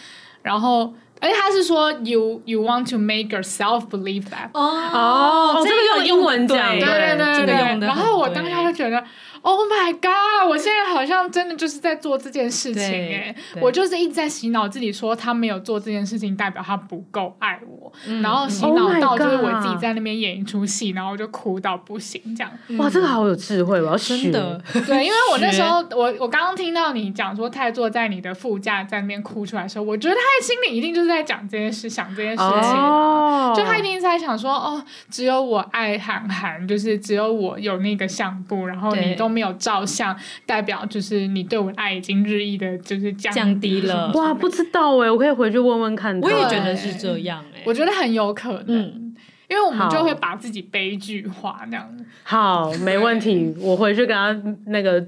[0.42, 0.94] 然后。
[1.20, 4.50] 而且他是说，you you want to make yourself believe that。
[4.54, 7.88] 哦，这个用英文讲，对对对对。
[7.88, 9.04] 然后我当下就觉得。
[9.42, 10.50] Oh my god！
[10.50, 22.52] 我现在好像真的就是在做这件事情哎，我就是一直在洗脑自己说他没有做这件事情，代表他不够爱我，然后洗脑到就是我自己在那边演一出戏，然后我就哭到不行这样。
[22.78, 24.18] 哇，这个好有智慧，我要学。
[24.32, 39.27] 对，因为我那时候我我刚刚听到你讲说泰坐在你的副驾在那边哭出来的时候，我觉得他的心里一定就是在讲这件事，想这件事情，就他一定是在想说哦，只有我爱韩寒，就是只有我有那个相簿，然后你都。
[39.28, 44.12] 没有照相，代表就是你对我的爱已经日益的，就是降降低了。
[44.14, 46.20] 哇，不知道哎，我可以回去问问看。
[46.22, 49.16] 我也觉得是这样哎，我觉得很有可能，嗯、
[49.50, 51.90] 因为我们就会把自己悲剧化这样。
[52.24, 54.36] 好，没问题，我回去跟他
[54.68, 55.02] 那个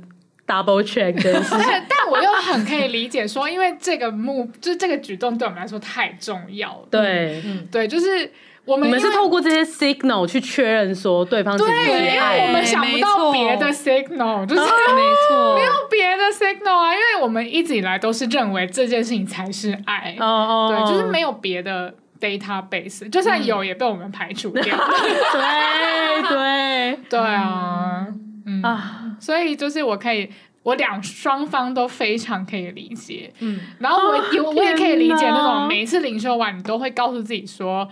[0.48, 1.66] double check 的事情。
[1.88, 6.88] 但我又很可以理解说，因为这个目就是这个举动对我们来说太重要了。
[6.92, 8.32] 对，嗯，对，就是。
[8.70, 14.62] 我们，们是透过这些 signal 去确认说对方是对，因为我们想不到别的 signal，就是
[14.94, 27.00] 没错，没有别的 signal 啊，因为我们一直以来都是认为这件事情才是爱，哦，对，就是没有别的 database，就算有也被我们排除掉， 对对。
[27.10, 28.06] 对啊，
[28.46, 28.62] 嗯。
[28.62, 30.30] 啊，所以就是我可以，
[30.62, 37.90] 我两双方都非常可以理解，嗯，然后我也我也可以理解那种每一次灵修完你都会告诉自己说。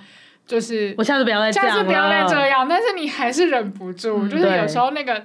[0.48, 5.24] 就是我下次不要再这样，下次不要再这样，但是你还是忍不住，嗯、就是有时候那个。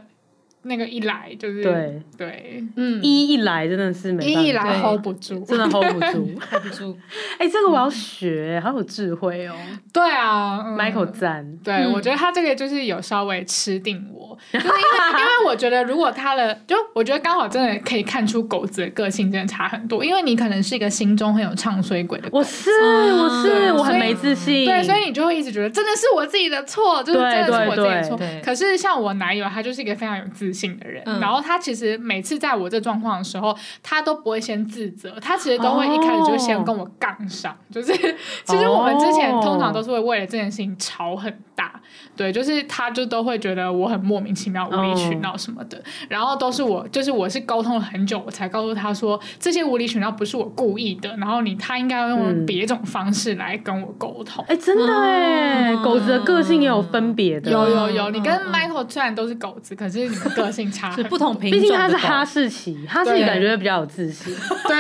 [0.63, 2.03] 那个一来就是对。
[2.17, 6.97] 对，嗯，一一来真的是没办法，一一来 hold 不住，真的 hold 不住， hold 不住。
[7.39, 9.55] 哎，这个我要学，好有智慧哦。
[9.93, 11.59] 对啊，Michael 赞。
[11.65, 28.21] 对，我觉得他这个就是有稍微吃定我， 就是因为因为我觉得如果他的，就我觉得刚好真的可以看出狗子的个性真的差很多，因为你可能是一个心中很有唱衰鬼的，我是我是我很没自信，对，所以你就会一直觉得真的是我自己的错，就是真的是我自己的错。
[28.45, 30.63] 可是像我男友，他就是一个非常有自信。
[30.63, 37.93] 性的人，嗯、然后他其实每次在我这状况的时候，他都不会先自责，他其实都会一开始就先跟我杠上，哦、就是
[38.45, 41.81] 其实我们之前通常都是会为了这件事情吵很大，
[42.17, 54.45] 对，就是他就都会觉得我很莫名其妙、无理取闹什么的，哦、然后都是我，就是我是沟通了很久，我才告诉他说这些无理取闹不是我故意的，然后你他应该要用别种方式来跟我沟通。
[54.47, 61.61] 哎、嗯，真的哎，嗯、狗子的个性也有分别的，有有有，你跟 Michael 虽然都是狗子，可是你们个性差是，不同品种。
[61.61, 64.35] 毕竟他是哈士奇，哈士奇感觉比较有自信。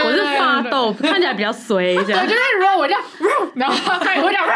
[0.04, 1.94] 我是发豆， 看起来比较衰。
[2.04, 3.02] 这样，我觉得如果我这样，
[3.54, 4.46] 然后他也会这样。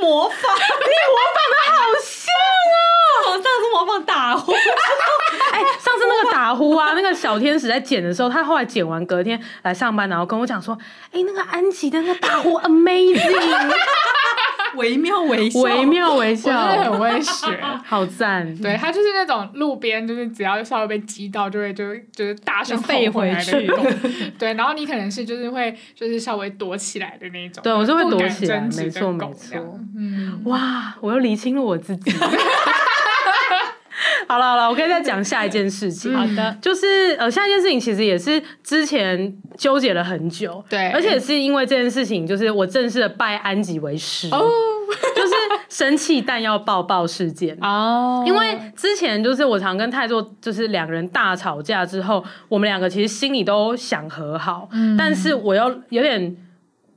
[0.00, 1.72] 模仿， 你模仿的好
[2.02, 2.32] 像
[2.74, 2.78] 哦。
[3.26, 4.52] 我上次模仿打呼。
[5.98, 10.78] 哎，上次那个打呼啊，那个小天使在剪的时候，他后来剪完隔天来上班，然后跟我讲说
[11.12, 13.72] ：“哎，那个安琪的那个打呼 amazing。”
[14.76, 17.46] 惟妙惟肖，惟妙惟肖，我真的很会学，
[17.86, 18.54] 好赞。
[18.58, 23.66] 对，他就是那种路边，就是只要稍微被击到，就会就就是大声吠回去。
[24.38, 27.62] 对，然后你可能是就是会就是稍微躲起来的那种。
[27.64, 29.58] 对，我是会躲起来，没错没错。
[29.96, 32.12] 嗯，哇，我又理清了我自己。
[34.28, 36.14] 好了好了，我可以再讲下一件事情。
[36.16, 44.28] 好的，就是呃，下一件事情其实也是之前纠结了很久，对，而且是因为这件事情，就是我正式的拜安吉为师。
[44.30, 44.48] 哦，
[45.16, 45.34] 就是
[45.68, 48.24] 生气但要抱抱事件哦。
[48.26, 56.36] 因为之前就是我常跟泰座就是两个人大吵架之后，我们两个其实心里都想和好，嗯、但是我又有点。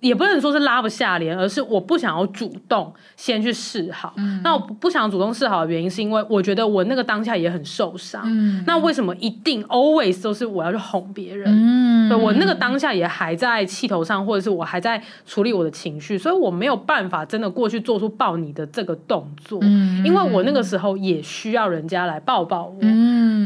[0.02, 4.14] 也不能说是拉不下脸，而是我不想要主动先去示好。
[4.18, 8.24] 嗯、那我不想主动示好的原因，是因为我觉得我那个当下也很受伤。
[8.26, 11.48] 嗯、那为什么一定 always 都是我要去哄别人？
[11.50, 19.60] 嗯、对，我那个当下也还在气头上，或者是我还在处理我的情绪，所以我没有办法真的过去做出抱你的这个动作。
[19.62, 22.80] 嗯、因为我那个时候也需要人家来抱抱我。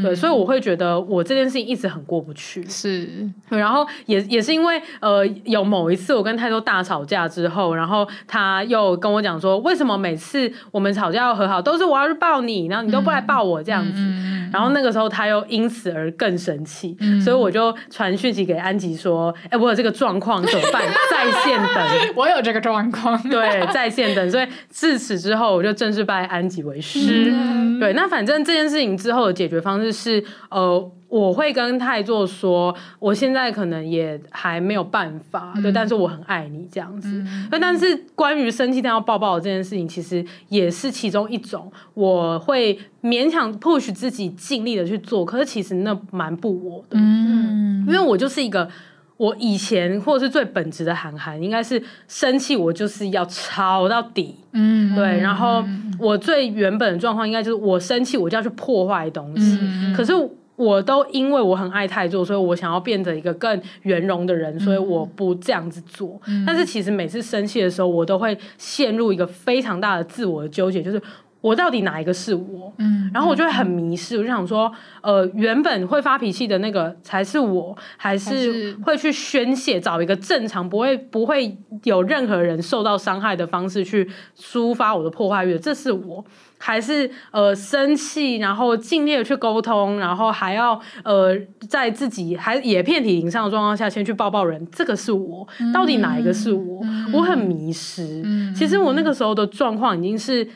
[0.00, 2.64] 嗯、对，所以我会觉得我这件事情一直很过不去。
[2.68, 3.08] 是，
[3.48, 13.92] 然后也也是因为呃，有某一次我跟泰多大吵架之后，然后他又跟我讲说，为什么每次我们吵架要和好，都是我要去抱你，然后你都不来抱我这样子。
[13.96, 20.82] 嗯、然后那个时候他又因此而更生气，嗯、所以我就传讯息给安吉说：“哎、欸，我有这个状况怎么办？
[21.10, 27.32] 在线等， 我有这个状况，对，在线等。”所以自此之后，我就正式拜安吉为师。
[27.32, 30.92] 嗯、对，那反正这件事情之后的解决方式是，呃。
[31.08, 37.08] 我会跟太座说，我现在可能也还没有办法，嗯、对，但是我很爱你这样子。
[37.08, 48.68] 嗯、但是关于生气但要抱抱这件事情，其实也是其中一种，我会勉强 push 自己尽力的去做，可是其实那蛮不我的，嗯，因为我就是一个，
[49.16, 55.64] 我以前或者是最本质的韩寒，应该是生气我就是要吵到底，嗯，对，然后
[55.98, 60.12] 我最原本的状况应该就是我生气我就要去破坏东西，嗯、可是。
[60.56, 66.18] 我都因为我很爱太座，所以我想要变成一个更圆融的人，所以我不这样子做。
[66.26, 70.98] 嗯、但是其实每次生气的时候，我都会陷入一个非常大的自我的纠结，就是
[71.46, 72.72] 我到底哪一个是我？
[72.78, 74.70] 嗯，然后我就会很迷失，我就想说，
[75.00, 86.24] 呃，原本会发脾气的那个才是我，还是会去宣泄，找一个正常不会不会有任何人受到伤害的方式去抒发我的破坏欲，这是我。
[86.58, 91.36] 还是呃生气，然后尽力的去沟通，然后还要呃
[91.68, 96.80] 在自己还也遍体鳞伤的状况下，先去抱抱人，这个是我，到底哪一个是我？
[96.82, 98.22] 嗯、我很迷失。
[98.24, 100.48] 嗯、其实我那个时候的状况已经是，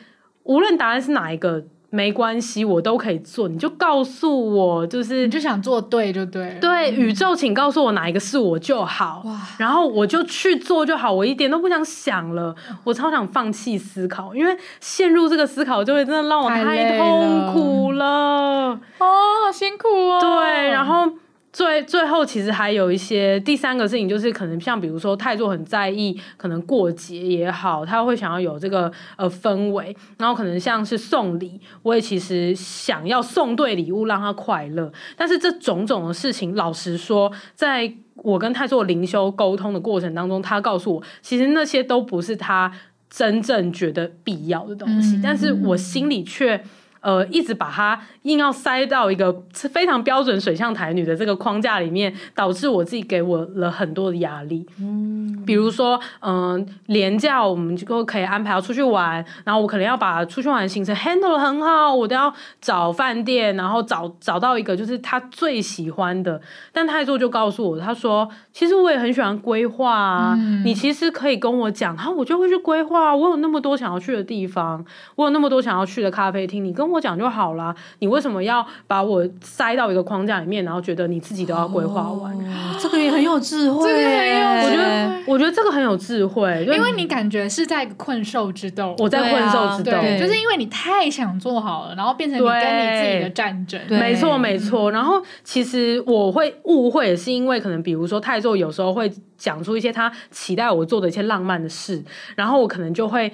[0.43, 1.63] 无论答案是哪一个。
[1.93, 3.49] 没关系，我都可以做。
[3.49, 6.57] 你就告诉我，就是你就想做对就对。
[6.61, 9.21] 对，宇宙，请告诉我哪一个是我就好。
[9.25, 12.55] 哇，然后我就去做就好，我一点都不想想了。
[12.85, 18.69] 我超想放弃思考，因为陷入这个思考就会真的让我太痛苦了。
[18.69, 19.07] 了哦，
[19.45, 20.21] 好辛苦哦。
[20.21, 21.11] 对，然后。
[21.53, 42.71] 最最后其实还有一些第三个事情，就是可能像比如说太座很在意，可能过节也好，他会想要有这个呃氛围，然后可能像是送礼，我也其实想要送对礼物让他快乐，但是这种种的事情，老实说，在我跟太座灵修沟通的过程当中，他告诉我，其实那些都不是他
[43.09, 46.63] 真正觉得必要的东西，嗯、但是我心里却。
[47.01, 54.65] 呃，一直把它硬要塞到一个非常标准水象台女的这个框架里面，导致我自己给我了很多的压力。
[54.79, 66.39] 嗯，比如说，嗯、呃，连假我们就可以安排要出去玩，然后我可能要把出去玩的行程 handle 得很好，我都要找饭店，然后找找到一个就是他最喜欢的。
[66.71, 73.15] 但泰座就告诉我，他说，其实我也很喜欢规划啊，嗯、你其实可以跟我讲，然后我就会去规划。
[73.15, 74.83] 我有那么多想要去的地方，
[75.15, 82.33] 我有那么多想要去的咖啡厅，你跟我讲就好啦，你为什么要把我塞到一个框架里面，然后觉得你自己都要规划完？
[82.35, 93.79] 哦，这个也很有智慧，这个很有，我觉得，我觉得这个很有智慧，因为你感觉是在困兽之斗，我在困兽之斗，就是因为你太想做好了，然后变成你跟你自己的战争。
[93.89, 94.91] 没错，没错。
[94.91, 102.03] 然后其实我会误会，也是因为可能比如说太座有时候会讲出一些他期待我做的一些浪漫的事，
[102.35, 103.31] 然后我可能就会。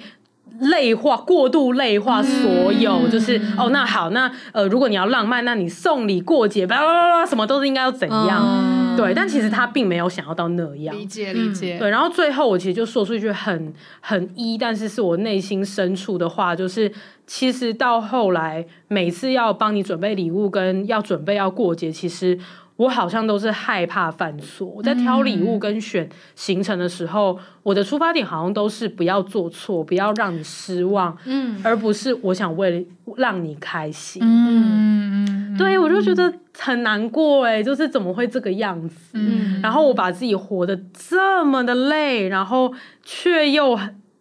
[0.60, 8.42] 类化过度类化所有，嗯、就是哦，那好，那呃，如果你要浪漫，那你送礼过节，巴拉巴拉什么都是应该要怎样？
[8.42, 10.96] 嗯、对，但其实他并没有想要到那样。
[10.96, 11.78] 理解理解。
[11.78, 16.90] 对，然后最后我其实就说出一句很很一，但是是我内心深处的话，就是
[17.26, 22.36] 其实到后来，每次要帮你准备礼物，跟要准备要过节，其实。
[22.78, 42.72] 我好像都是害怕犯错，我在挑礼物跟选行程的时候，嗯、我的出发点好像都是不要做错，不要让你失望，嗯，而不是我想为了让你开心，嗯嗯，对，我就觉得很难过哎，就是怎么会这个样子，嗯，然后我把自己活得这么的累，然后
[43.02, 43.76] 却又。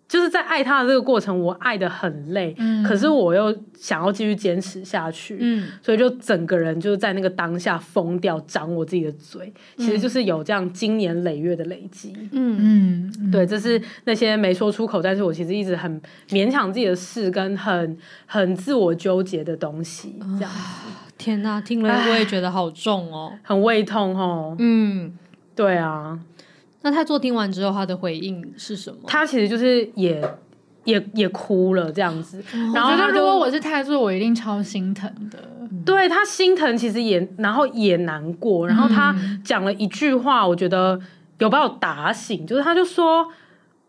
[0.08, 12.58] 就是在爱他的这个过程，我爱的很累，嗯、可是我又想要继续坚持下去，嗯、所以就整个人就是在那个当下疯掉，长我自己的嘴，嗯、其实就是有这样经年累月的累积，嗯。
[12.60, 20.91] 嗯，对，对，这是那些没说出口，但是我其实一直很勉强自己的事，跟很很自我纠结的东西，这样子。
[21.18, 24.55] 天哪，听了我也觉得好重哦，很胃痛哦。
[24.60, 25.14] 嗯，
[25.55, 26.18] 对啊。
[26.90, 28.98] 那太座听完之后，他的回应是什么？
[29.06, 30.22] 他其实就是也
[30.86, 32.42] 也也哭了这样子。
[32.74, 35.38] 然后他如果我是太座，我一定超心疼的。
[35.86, 38.66] 对，他心疼，其实也然后也难过。
[38.66, 39.14] 然后他
[39.44, 40.98] 讲了一句话，我觉得
[41.40, 43.28] 有把我打醒，就是他就说，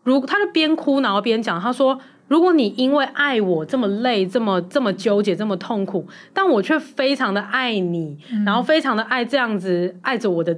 [0.03, 1.97] 如他就边哭然后边讲，他说。
[2.29, 10.55] 如果你因为爱我这么累，这么这么纠结，这么痛苦，但我却非常的爱你，嗯、然后非常的爱这样子爱着我的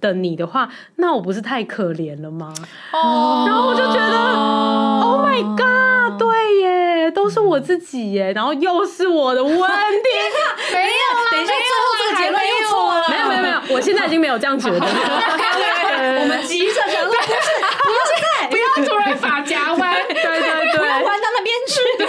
[0.00, 2.52] 的你的话，那我不是太可怜了吗？
[2.92, 6.26] 哦，然后我就觉得、哦、，Oh my God，对
[6.60, 9.58] 耶，都是我自己耶，然后又是我的问题，
[10.74, 14.86] 没有啦，等一下，最后这个结论又错了，没有没有没有，我现在已经没有这样觉得了，
[16.20, 20.82] 我们急着想说，不是不是，不要突然发夹弯，对对对。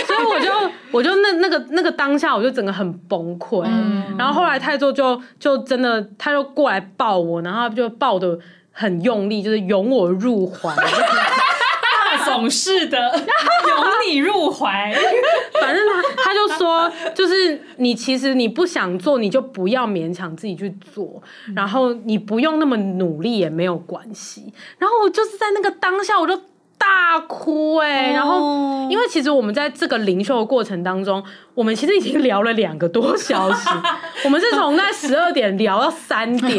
[0.05, 0.49] 所以我就
[0.93, 3.63] 我就那那个那个当下，我就整个很崩溃。
[3.65, 8.37] 嗯、然后后来泰座就就真的，他就过来抱我，然后他就抱的
[8.71, 14.93] 很用力，就是拥我入怀， 大总是的拥你入怀。
[15.59, 21.19] 反正他他就说，就是你其实你不想做，你就不要勉强自己去做，
[21.55, 24.53] 然后你不用那么努力也没有关系。
[24.77, 26.39] 然后我就是在那个当下，我就。
[26.83, 31.23] 大哭哎、欸，然后因为其实我们在这个灵修的过程当中，
[31.53, 33.69] 我们其实已经聊了两个多小时，
[34.25, 36.57] 我们是从那十二点聊到三点，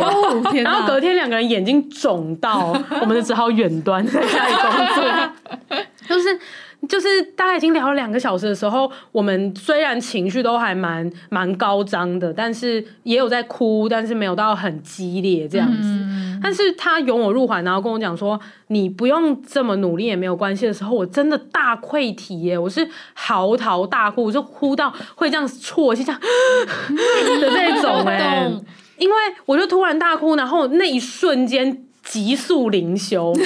[0.64, 6.40] 然后隔天两个人眼睛肿到，我们就只好远端在家里工作， 就是。
[6.88, 15.82] 就是大概已经聊了两个小时的时候，我们虽然情绪都还蛮蛮高涨的，但是也有在哭，但是没有到很激烈这样子。
[15.82, 22.58] 嗯、但是他拥我入怀，然后跟我讲说：“你不用这么努力也没有关系。”的时候，我真的大溃体耶！
[22.58, 28.50] 我是嚎啕大哭，我就哭到会这样啜泣，这样的那种哎，
[28.98, 29.16] 因为
[29.46, 33.32] 我就突然大哭，然后那一瞬间急速灵修。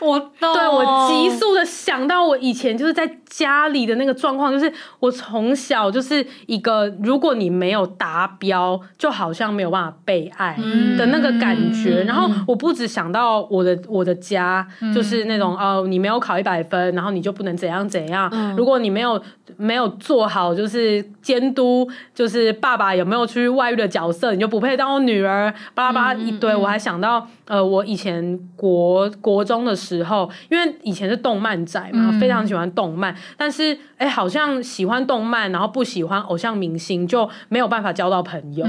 [0.00, 10.56] 我懂对，我急速的想到我以前就是在家里的那个状况，就是我从小就是一个，如果你没有达标，就好像没有办法被爱
[10.96, 12.02] 的那个感觉。
[12.02, 18.28] 嗯、然后我不止想到我的我的家，就是那种哦，你没有考一百分，然后你就不能怎样怎样。
[18.32, 19.22] 嗯、如果你没有
[19.56, 25.52] 没有做好，就是监督，就是爸爸有没有出去外遇的角色，你就不配当我女儿。
[25.74, 29.89] 巴拉巴拉一堆，我还想到呃，我以前国国中的时候。
[29.98, 38.64] 时候，因为以前是动漫宅嘛，非常喜欢动漫，但是哎，好像喜欢动漫，然后不喜欢偶像明星，就没有办法交到朋友。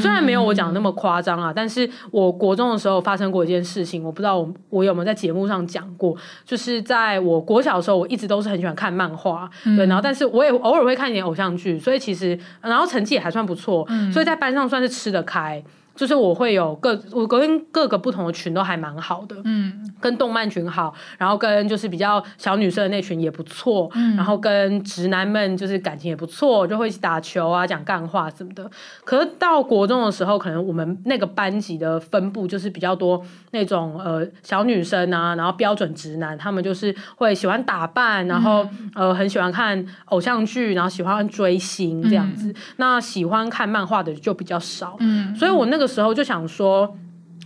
[0.00, 15.62] 虽然没有我讲的那么夸张啊，但是我国中的时候发生过一件事情，我不知道我我有没有在节目上讲过，就是在我国小的时候，我一直都是很喜欢看漫画，对，然后但是我也偶尔会看一点偶像剧，所以其实然后成绩也还算不错，所以在班上算是吃得开。
[15.98, 28.70] 就是我会有各我跟各个不同的群都还蛮好的，嗯，跟动漫群好，然后跟就是比较小女生的那群也不错，嗯，然后跟直男们就是感情也不错，就会一起打球啊，讲干话什么的。
[29.04, 33.20] 可是到国中的时候，可能我们那个班级的分布就是比较多
[33.50, 42.50] 那种呃小女生啊，然后标准直男，他们就是会喜欢打扮，然后、嗯、呃很喜欢看偶像剧，然后喜欢追星这样子。
[42.50, 45.87] 嗯、那喜欢看漫画的就比较少，嗯，所以我那个。
[45.88, 46.96] 时候就想说，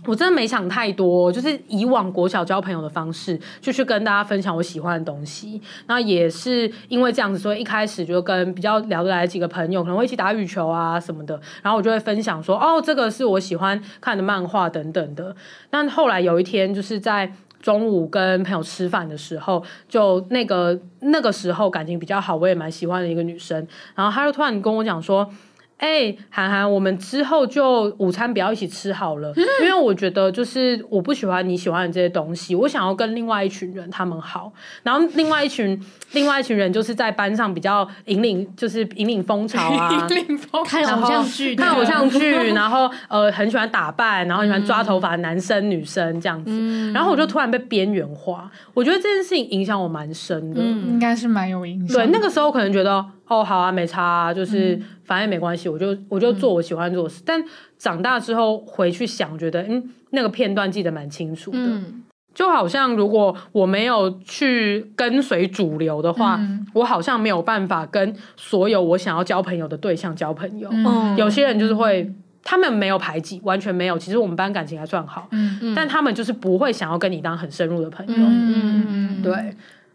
[0.05, 5.61] 我真的没想太多，就是以往国小交朋友的方式，就去跟大家分享我喜欢的东西。
[5.87, 11.39] 那也是因为这样子，所以一开始就跟比较聊得来的几个朋友，可能会一起打羽球啊什么的。
[11.61, 15.33] 然后我就会分享说，哦，这个是我喜欢看的漫画等等的。
[15.69, 17.31] 但后来有一天，就是在
[17.61, 23.65] 中午跟朋友吃饭的时候，就那个那个时候感情比较好，我也蛮喜欢的一个女生，
[23.95, 25.29] 然后她就突然跟我讲说。
[25.77, 34.51] 哎，涵涵，我们之后就午餐不要一起吃好了，嗯、 因为我觉得就是我不喜欢你喜欢的这些东西，我想要跟另外一群人他们好，
[34.83, 35.77] 然后另外一群
[36.13, 51.97] 另外一群人就是在班上比较引领，就是引领风潮啊， 引领风看偶像剧，看偶像剧，然后呃很喜欢打扮，然后喜欢抓头发的男生女生这样子，嗯、然后我就突然被边缘化，我觉得这件事情影响我蛮深的，嗯、应该是蛮有影响。
[51.97, 53.05] 对，那个时候可能觉得。
[53.27, 57.21] 哦，好啊，没差啊，就是反正也没关系，我就我就做我喜欢做的事。
[57.21, 57.43] 嗯、但
[57.77, 62.03] 长大之后回去想，觉得嗯，那个片段记得蛮清楚的，嗯、
[62.33, 70.69] 就好像如果我没有去跟随主流的话，嗯、我好像没有办法跟所有我想要交朋友的对象交朋友。
[70.71, 72.13] 嗯、有些人就是会
[72.43, 73.97] 他们没有排挤，完全没有。
[73.97, 75.57] 其实我们班感情还算好，嗯。
[75.61, 79.21] 嗯，但他们就是不会想要跟你当很深入的朋友，嗯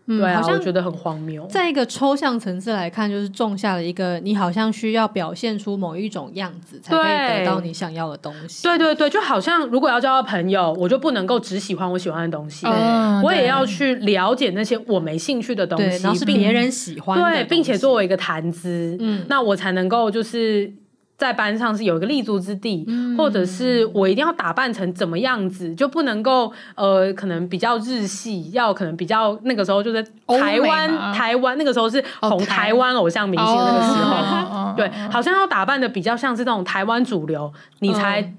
[0.09, 0.27] 嗯，对。
[0.29, 1.47] 对啊，我觉得很荒谬。
[1.47, 8.63] 在一个抽象层次来看，就是种下了一个你好像需要表现出某一种样子，才可以得到你想要的东西。
[8.63, 20.73] 对对对，就好像如果要交到朋友，我就不能够只喜欢我喜欢的东西，嗯、我也要去了解那些我没兴趣的东西，然后是别人喜欢的，对，并且作为一个谈资，嗯，那我才能够就是。
[21.19, 32.79] 在班上是有一个立足之地，嗯、或者是我一定要打扮成怎么样子，就不能够呃，可能比较日系，要可能比较那个时候就是台湾台湾那个时候是红台。
[32.79, 38.33] 湾偶像明星那个时候，哦、对，好像要打扮的比较像是那种台湾主流，你才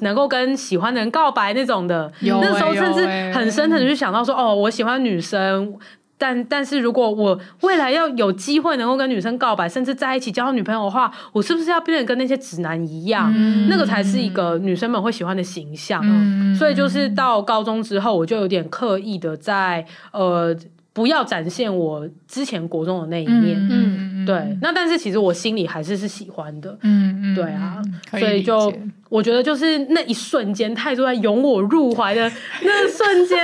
[0.00, 2.10] 能够跟喜欢的人告白那种的。
[2.22, 3.04] 欸、那时候甚至
[3.36, 5.76] 很深层的去想到说，哦，我喜欢女生。
[6.18, 13.32] 但但是如果我未来要有机会能够跟女生告白，甚至在一起交女朋友的话，我是不是要变得跟那些直男一样？
[13.36, 16.00] 嗯、那个才是一个女生们会喜欢的形象。
[16.04, 20.56] 嗯、所以就是到高中之后，我就有点刻意的在呃，
[20.96, 23.54] 不要展现我之前国中的那一面。
[23.70, 24.56] 嗯对。
[24.62, 26.76] 那但是其实我心里还是是喜欢的。
[26.82, 27.34] 嗯嗯。
[27.34, 27.82] 对啊。
[28.14, 28.72] 以所以就。
[29.08, 32.28] 我觉得就是那一瞬间，泰銮在拥我入怀的
[32.62, 33.38] 那瞬间，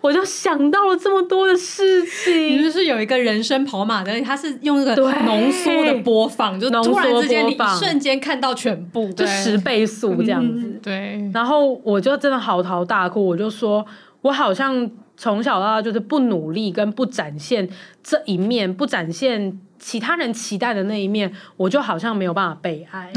[0.00, 2.60] 我就想到了这么多的事情。
[2.60, 10.80] 就是有一个人生跑马灯，它是用那个浓缩的播放，对就突然之间你一瞬间看到全部，就十倍速这样子。
[10.82, 11.30] 对。
[11.32, 13.86] 然后我就真的嚎啕大哭，我就说，
[14.22, 17.68] 我好像从小到大就是不努力跟不展现
[18.02, 23.12] 这一面，不展现其他人期待的那一面，我就好像没有办法被爱。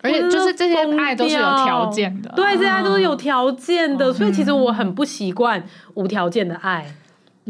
[0.00, 5.62] 而且就是这些爱都是有条件的，对，这些爱都是有条件的，所以其实我很不习惯
[5.94, 6.86] 无条件的爱，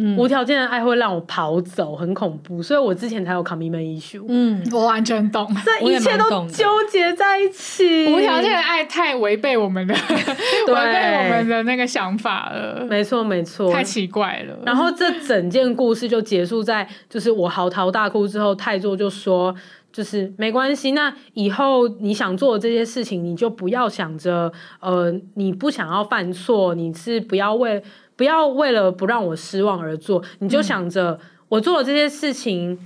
[0.01, 9.93] 嗯，无条件的爱会让我跑走，很恐怖，所以我之前才有 commitment issue，嗯，我完全懂，这一切都纠结在一起，无条件的爱太违背我们的，
[10.69, 14.57] 违背我们的那个想法了，没错没错，太奇怪了。
[14.65, 19.55] 然后这整件故事就结束在，就是我嚎啕大哭之后，泰座就说。
[19.91, 27.83] 就是没关系，那以后你想做的这些事情，你就不要想着，呃，你不想要犯错，你是不要为
[28.19, 32.77] 不要为了不让我失望而做，你就想着我做了这些事情，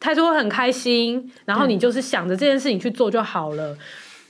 [0.00, 3.76] 泰銮会很开心，然后你就是想着这件事情去做就好了。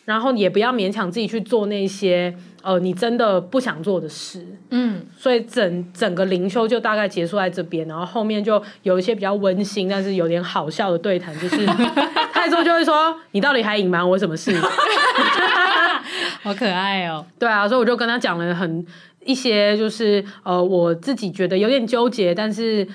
[0.05, 11.67] 然后也不要勉强自己去做那些呃你真的不想做的事，嗯，所以整整个灵修就大概结束在这边，然后后面就有一些比较温馨但是有点好笑的对谈，就是
[12.33, 14.51] 泰銮就会说你到底还隐瞒我什么事？
[16.43, 18.87] 好可爱哦，对啊，所以我就跟他讲了很
[19.29, 22.87] 一些就是呃我自己觉得有点纠结，但是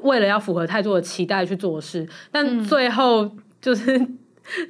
[0.00, 3.30] 为了要符合太多的期待去做事，但最后
[3.60, 3.96] 就是。
[3.98, 4.18] 嗯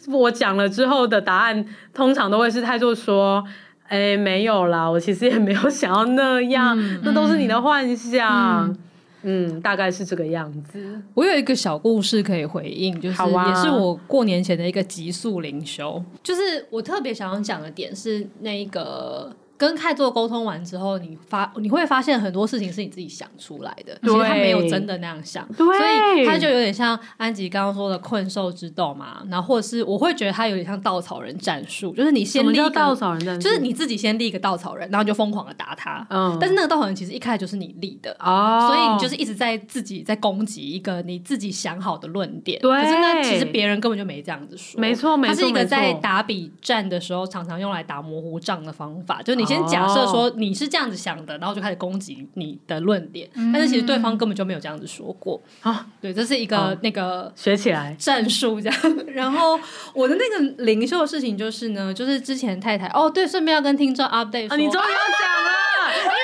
[0.07, 3.43] 我讲了之后的答案，通常都会是泰銮说
[3.91, 8.69] ：“哎、欸，没有啦，我其实也没有想要那样，嗯、那都是你的幻想。
[8.69, 8.79] 嗯”
[9.27, 11.03] 嗯，大概是这个样子。
[11.15, 19.35] 我有一个小故事可以回应，就是也是我过年前的一个急速灵修，就是我特别想要讲的点是那个。
[19.57, 24.13] 跟泰銮沟通完之后，你发你会发现很多事情是你自己想出来的，对。
[24.13, 25.67] 其实他没有真的那样想，对。
[25.67, 49.75] 所以他就有点像安吉刚刚说的困兽之斗嘛，然后或者是我会觉得他有点像稻草人战术，就是你先立一个稻草人战术，就是你自己先立一个稻草人，然后就疯狂的打他，嗯，但是那个稻草人其实一开始就是你立的哦，所以你就是一直在自己在攻击一个你自己想好的论点，对，可是呢，其实别人根本就没这样子说，没错，没错，他是一个在打比战的时候常常用来打模糊仗的方法，就是你先。
[49.75, 55.87] 假设说你是这样子想的，然后就开始攻击你的论点，嗯、但是其实对方根本就没有这样子说过啊。
[56.01, 58.79] 对，这是一个、哦、那个学起来战术这样。
[59.13, 59.59] 然后
[59.95, 65.51] 我的那个灵修的事情就是呢，就是之前太太哦，对，顺便要跟听众 update 你终于要讲了，
[65.97, 66.15] 因为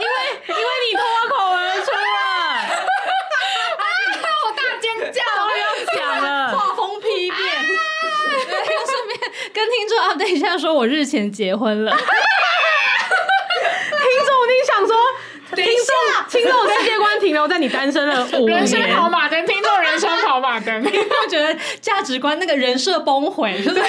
[0.00, 0.14] 因为
[0.48, 2.18] 因为你脱口而出了，
[3.78, 3.84] 啊，
[4.44, 5.64] 我大尖叫，终于要
[5.96, 7.38] 讲了，画风批变，
[8.84, 9.18] 顺便
[9.54, 11.96] 跟听众 update 一下，说我日前结婚了。
[15.54, 18.60] 听众，听众世界观停留在你单身了五年。
[18.60, 20.82] 人生跑马灯，听众人生跑马灯。
[21.32, 23.86] 我觉得价值观那个人设崩毁， 就是为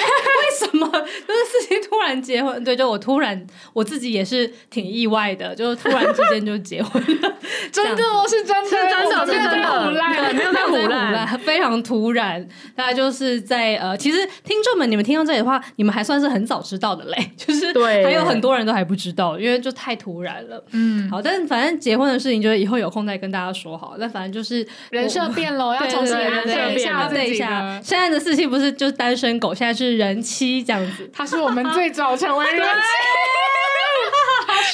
[0.58, 0.86] 什么？
[0.88, 7.34] 就是事情突然结婚，对，就我突然我自己也是挺意外的，就是突然之间就结婚了。
[7.70, 12.46] 真的，是真的，是真的，真的唬烂，没有在胡乱，非常突然。
[12.74, 20.64] 大家就是在呃，其实听众们，你们听到这里的话，你们还算是很早知道的嘞， 就是对，还有很多人都还不知道，因为就太突然了。
[20.72, 21.44] 嗯，好，但。
[21.46, 23.96] 反正结婚的事情，就是以后有空再跟大家说好。
[24.00, 27.08] 但反正就是人设变了，要重新来人设变了。
[27.10, 31.08] 对一下，现在的四七不是就是单身狗，现在是人妻这样子。
[31.12, 32.66] 他是我们最早成为人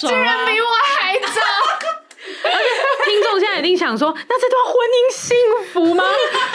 [0.01, 1.41] 妻， 居然比我还早。
[2.41, 5.37] 听众现在一定想说，那这段婚姻幸
[5.73, 6.05] 福吗？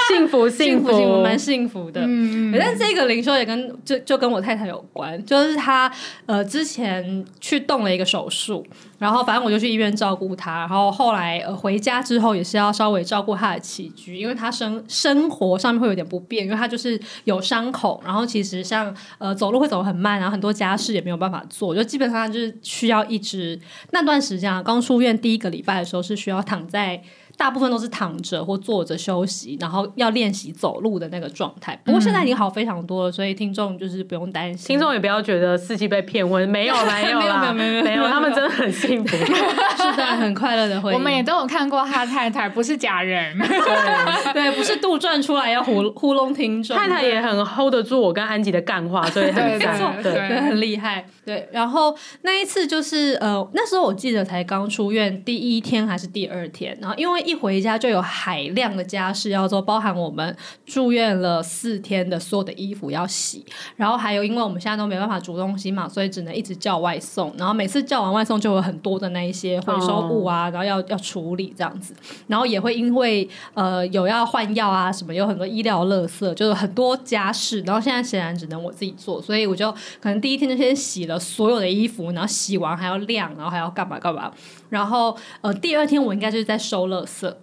[0.08, 2.02] 幸福，幸福，幸福，蛮幸福的。
[2.04, 5.92] 嗯，但这个灵修也跟就就跟我太太有关，就是她
[6.26, 8.66] 呃之前去动了一个手术。
[8.98, 23.60] 然后反正我就去医院照顾他，然后后来呃回家之后也是要稍微照顾他的起居，因为他生生活上面会有点不便，因为他就是有伤口，然后其实像呃走路会走得很慢，然后很多家事也没有办法做，就基本上就是需要一直
[23.92, 27.02] 那段时间啊，刚出院第一个礼拜的时候是需要躺在。
[27.38, 31.80] 大部分都是躺着或坐着休息，然后要练习走路的那个状态。
[31.84, 34.68] 不过现在已经好非常多了，所以听众就是不用担心。
[34.68, 40.98] 听众也不要觉得四七被骗婚，没有 没有没有没有没有，他们真的很幸福， 是的，很快乐的婚姻。
[40.98, 46.76] 我们也都有看过他太太，不是假人，对 对，不是杜撰出来要糊糊弄听众。
[46.78, 51.06] 太太也很 hold 得住我跟安吉的干话，所以很赞，对对，很厉害。
[51.26, 63.46] 对，然后那一次就是呃，那时候我记得才刚出院第一天还是第二天，然后因为一回家就有海量的家事要做，包含我们住院了四天的所有的衣服要洗，
[63.76, 71.94] 然后还有因为我们现在都没办法煮东西嘛，所以只能一直叫外送，然后每次叫完外送就有很多的那一些回收物啊，然后要要处理这样子，
[72.28, 84.32] 然后也会因为呃有要换药啊什么，有很多医疗垃圾，就是很多家事，然后现在显然只能我自己做，所以我就可能第一天就先洗了所有的衣服，然后洗完还要晾，然后还要干嘛干嘛，
[84.76, 87.34] 然后呃第二天我应该就是在收垃圾。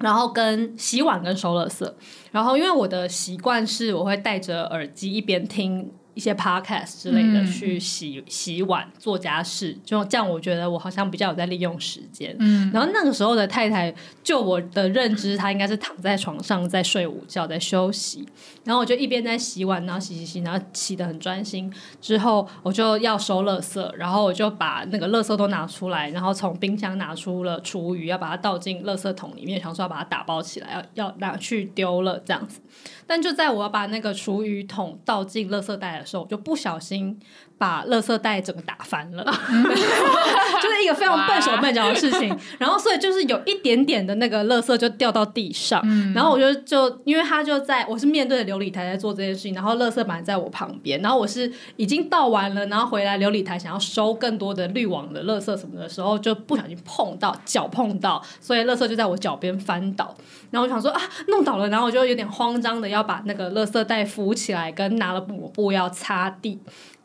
[0.00, 1.88] 然后跟洗碗跟收垃圾，
[2.32, 5.88] 然后因为我的习惯是我会戴着耳机一边听。
[6.14, 12.34] 一些 podcast 之类的去洗、嗯、洗碗做家事，就这样，我觉得我好像比较有在利用时间。
[12.38, 18.26] 嗯，然后那个时候的太太，就我的认知，她应该是躺在床上在睡午觉，在休息。
[18.64, 21.72] 然后我就一边在洗碗，然后洗洗洗，然后洗的很专心。
[22.00, 32.60] 之后我就要收垃圾，然后我就把那个垃圾都拿出来，然后从冰箱拿出了厨余，要把它倒进垃圾桶里面，想说要把它打包起来，要要拿去丢了这样子。
[33.06, 37.18] 但就在我要把那个厨余桶倒进垃圾袋的时候，就不小心
[37.56, 42.36] 把垃圾袋整个打翻了， 就是一个非常笨手笨脚的事情。
[42.58, 45.82] 然后，所以就是有一点点的那个垃圾就掉到地上。
[46.14, 60.14] 然后我就就因为他就在我是面对着琉璃台在做这件事情，然后垃圾板在我旁边，然后我是已经倒完了，然后回来琉璃台想要收更多的滤网的垃圾什么的时候，就不小心碰到脚碰到，所以垃圾就在我脚边翻倒。
[60.50, 66.58] 然后我想说啊，弄倒了，然后我就有点慌张的要把那个垃圾袋扶起来，跟拿了抹布要擦地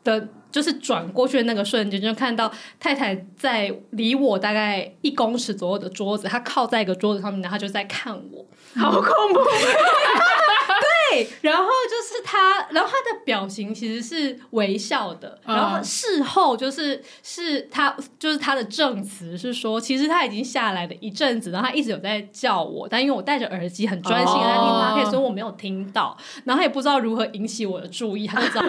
[0.04, 8.44] 的，就是转过去的那个瞬间，就看到太太在离我大概一公尺左右的桌子，她靠在一个桌子上面，然后就在看我，
[8.76, 9.40] 好恐怖。
[11.12, 15.38] 对，然后就是他，然后他的表情其实是微笑的。
[15.46, 28.60] 然后事后就是是他，就是他的证词是说，其实他已经下来了一阵子，然后他一直有在叫我，但因为我戴着耳机很专心的在听他，可以说我没有听到，然后他也不知道如何引起我的注意，他就在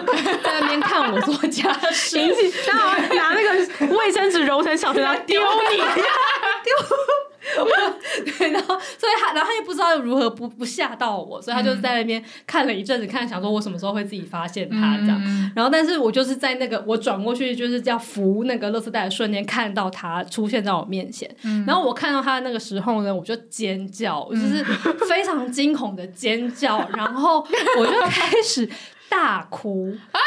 [0.42, 5.40] 在那边看我做家事， 引起，然后拿那个卫生纸揉成小球，然后丢
[5.70, 5.86] 你，丢。
[8.38, 15.20] 对，然后所以他，然后他也不知道如何不不吓到我，所以他就在那边看了一阵子，看想说我什么时候会自己发现他这样。
[15.24, 21.28] 嗯、然后，但是我就是在那个我转过去就是要扶那个垃圾袋的瞬间，看到他出现在我面前。
[21.42, 24.64] 嗯、然后我看到他的那个时候呢，我就尖叫，就是
[25.08, 27.46] 非常惊恐的尖叫，然后
[27.78, 28.68] 我就开始
[29.08, 30.20] 大哭 啊，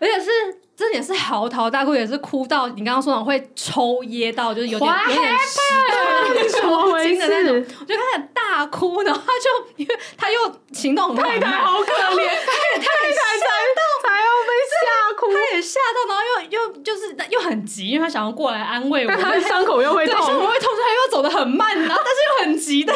[0.00, 0.30] 而且是。
[0.74, 10.38] 这也是嚎啕大哭，也是哭到你刚刚说的会抽噎到，就是有点 What 有点抽筋的那种，我就开始大哭，然后他就因为他又
[10.72, 12.40] 行动很慢，太太好可怜， 太太吓到，
[12.80, 13.91] 才要被吓
[15.26, 22.94] 哭，他也吓到，然后又又就是又很急，因为他想要过来安慰我，但 他的伤口又会痛，伤口会痛，所以他又走的很慢，然后但是又很急的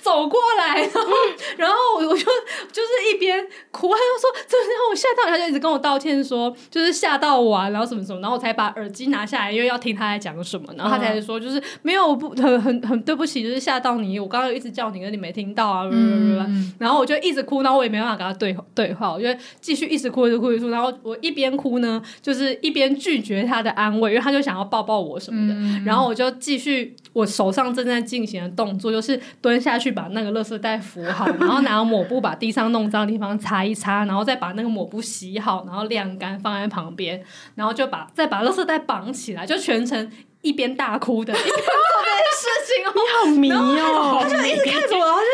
[0.00, 1.12] 走过来，然后
[1.58, 7.18] 然后我就就是一边哭，他就说这让我吓到，他就一直跟我道歉说，就是吓。
[7.18, 10.72] 到我啊，然后什么什么，然后我才把耳机拿下来，因为要听他在讲什么。
[10.76, 14.20] 然后他才说，就是没有不很很很对不起，就是吓到你。
[14.20, 15.88] 我刚刚一直叫你，可你没听到啊。
[15.90, 19.26] 嗯、然后我就一直哭，然后我也没办法跟他对对话，我就
[19.60, 20.70] 继续一直哭，一直哭，一直哭。
[20.70, 25.54] 然后我一边哭呢，就是一边拒绝他的安慰，因为他就想要抱抱我什么的。
[25.54, 37.22] 嗯、然后我就继续我手上正在进行的动作，就是蹲下去把那个垃圾袋扶好，然后拿抹布把地上弄脏的地方擦一擦，然后再把那个抹布洗好，然后晾干放在旁边。
[37.54, 40.10] 然后就把再把垃圾袋绑起来，就全程
[40.42, 41.62] 一边大哭的，一边做
[42.04, 42.92] 这件事情哦。
[42.94, 44.20] 你好迷哦！
[44.22, 45.26] 他就一直看着我，然后就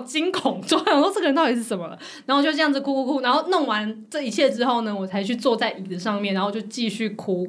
[0.00, 1.98] 惊恐状，我说这个人到底是什么了？
[2.26, 7.46] 然后就这样子哭哭哭，然后弄完这一切之后呢，我才去坐在椅子上面，然后就继续哭。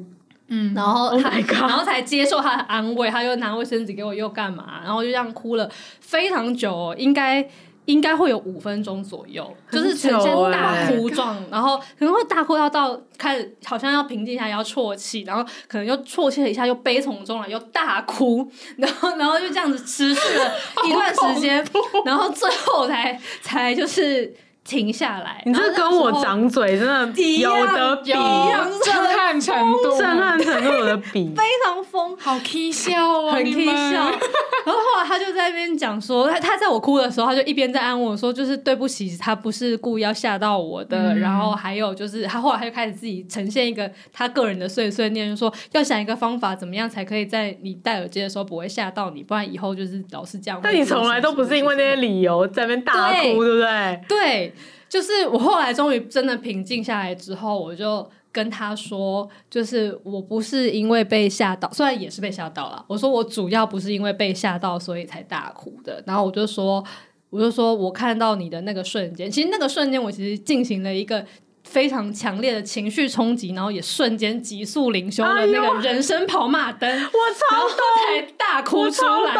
[0.48, 4.80] 嗯，然后他，oh、然后才接受他的安慰，他又拿卫生纸给我，又干嘛？
[4.82, 5.70] 然后就这样哭了
[6.00, 7.48] 非常久，哦，应该。
[7.88, 20.52] 应该会有五分钟左右，就是呈现大哭状，然后可能会大哭到到开始好像要平静一下，要啜泣，然后可能又啜泣了一下，又悲从中来，又大哭， 然后然后就这样子持续了
[20.86, 21.66] 一段时间，
[22.04, 24.34] 然后最后才才就是。
[24.68, 33.72] 停下来，你这跟我掌嘴真的有得比，震撼程度，震撼程度有的比，非常疯，好 k 笑哦，很 k 笑。
[33.72, 41.14] 然后后来他就在那边讲说，他他在我哭的时候，他就一边在安慰我说，就是对不起，他不是故意要吓到我的。
[41.14, 50.60] 然后还有就是，他后来他就开始自己呈现一个他个人的碎碎念，就说要想一个方法，怎么样才可以在你戴耳机的时候不会吓到你，不然以后就是老是这样。
[50.62, 54.00] 但你从来都不是因为那些理由在那边大哭，对不对？
[54.06, 54.52] 对。
[54.88, 62.84] 就是我后来终于真的平静下来之后，我就跟他说，就是我不是因为被吓到，虽然也是被吓到了。
[62.88, 66.02] 我说我主要不是因为被吓到，所以才大哭的。
[66.06, 66.84] 然后我就说，
[67.30, 71.24] 我就说我看到你的那个瞬间，其实那个瞬间我其实进行了一个
[71.68, 79.34] 非常强烈的情绪冲击，然后也瞬间急速灵修了那个人生跑马灯，哎、我超懂，才大哭出来。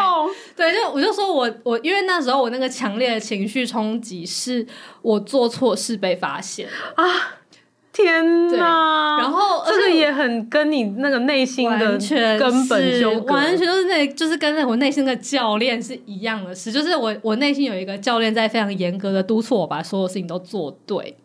[0.55, 4.65] 对，就我就说我我因为那时候我那个强烈的情绪冲击是
[5.01, 7.03] 我做错事被发现啊！
[7.91, 9.17] 天呐！
[9.19, 11.97] 然后这个也很跟你那个内心的
[12.37, 21.17] 根本纠葛，完全就是那，就是跟那我内心的教练是一样的事，就是我我内心有一个教练在非常严格的督促我把所有事情都做对。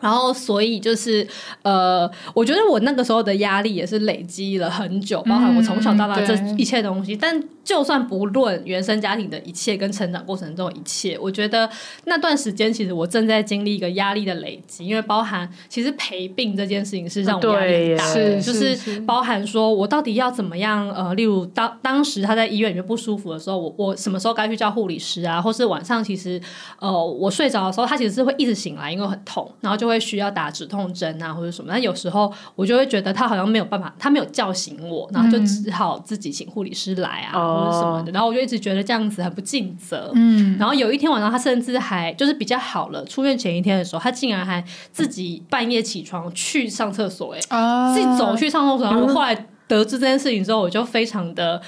[0.00, 1.26] 然后，所以就是，
[1.62, 7.14] 呃，我觉得我那个时候的压力也是累积了很久，包含我从小到大这一切东西。
[7.14, 11.70] 嗯、但就算不论原生家庭的一切跟成长过程中的一切，我觉得
[12.04, 26.38] 那段时间其实我正在经历一个压力的累积，因为包含其实陪病这件事情是让我压力很大的，就是包含说我到底要怎么样，呃，例如当当时他在医院里面不舒服的时候，我我什么时候该去叫护理师啊，或是晚上其实，
[26.78, 29.94] 呃，我睡着的时候，他其实是会一直醒来，因为很痛，然后就会。
[29.94, 31.68] 会需要打止痛针啊，或者什么？
[31.70, 38.10] 但有时候我就会觉得他好像没有办法，他没有叫醒我，然后就只好自己请护理师来啊，嗯、或者什么的。
[38.10, 40.10] 然后我就一直觉得这样子很不尽责。
[40.16, 40.58] 嗯。
[40.58, 44.60] 然后有一天晚上，他甚至还就是比较好了，出院前一天的时候，他竟然还
[44.90, 48.86] 自己半夜起床去上厕所，哎，自己走去上厕所。
[48.90, 51.62] 然后我后来得知这件事情之后，我就非常的。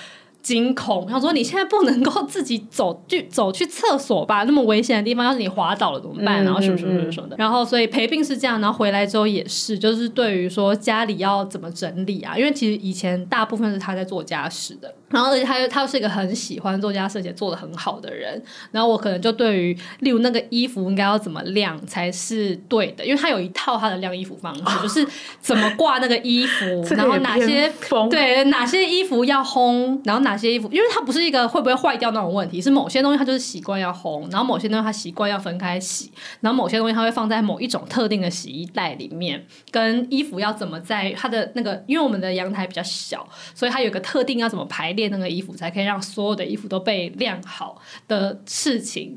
[0.47, 4.44] 惊恐，他说：“你现在不能够自己走 去走去厕所吧？
[4.44, 6.44] 那么危险的地方，要是你滑倒了怎么办？
[6.44, 7.34] 然后什么什么什么什么的。
[7.36, 12.38] 然后所以陪病是这样，然后回来之后也是，就是对于说家里要怎么整理啊？
[12.38, 18.40] 因为其实以前大部分是他在做家事的。”然后，而且他又他是一个很喜欢做家事且做的很好的人。
[18.72, 25.07] 然后我可能就对于，例如那个衣服应该要怎么晾才是对的，因为他有一套他的晾衣服方式，哦、就是
[25.40, 27.72] 怎么挂那个衣服， 然后哪些
[28.11, 36.11] 对哪些衣服要烘，然后哪些衣服，因为它不是一个会不会坏掉那种问题，是某些东西它就是习惯要烘，然后某些东西它习惯要分开洗，
[36.41, 43.24] 然后某些东西它会放在某一种特定的洗衣袋里面，跟衣服要怎么在它的那个，因为我们的阳台比较小，
[43.55, 44.97] 所以它有个特定要怎么排。
[44.97, 47.76] 列那个衣服，才可以让所有的衣服都被晾好
[48.09, 49.14] 的事情。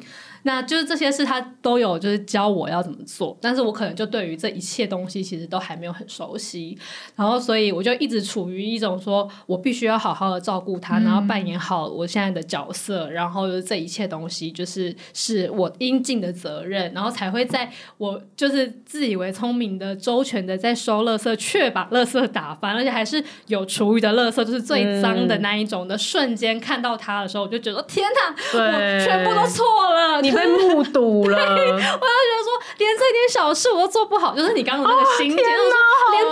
[0.50, 6.76] 那就是这些事，他都有就是教我要怎么做，但是我可能就对于这一切东西其实都还没有很熟悉，
[7.16, 30.22] 然后所以我就一直处于一种说我必须要好好的照顾他，然后扮演好我现在的角色，然后就是这一切东西就是是我应尽的责任，然后才会在我就是自以为聪明的周全的在收垃圾，却把垃圾打翻，而且还是有厨余的垃圾，就是最脏的那一种的瞬间看到他的时候，我就觉得天哪，我全部都错了。
[30.22, 35.46] 你被目睹了， 我就觉得说，连这点小事我都做不好，就是你刚刚那个心情，连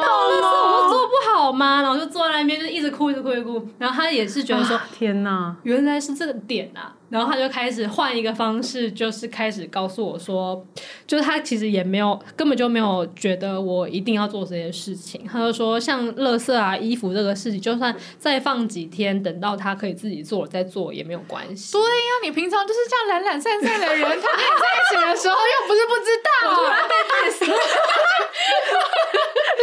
[0.01, 1.81] 倒垃圾我都做不好吗？
[1.81, 3.67] 然后就坐在那边，就一直哭，一直哭，一直哭。
[3.77, 6.96] 然后他也是觉得说，天哪，原来是这个点啊。
[7.09, 10.65] 然后他就开始换一个方式，就是开始告诉我说，
[11.05, 15.25] 就是他其实也没有，根本就没有觉得我一定要做这些事情。
[15.31, 21.71] 他就说，像垃圾啊、衣服这个事情，就算再放几天，等到他可以自己做了再做也没有关系。
[21.73, 21.87] 对呀，
[22.23, 24.27] 你平常就是这样懒懒散散的人，他跟你在
[24.75, 26.93] 一起的时候又不是不知道，我突然被
[27.31, 27.55] 死了，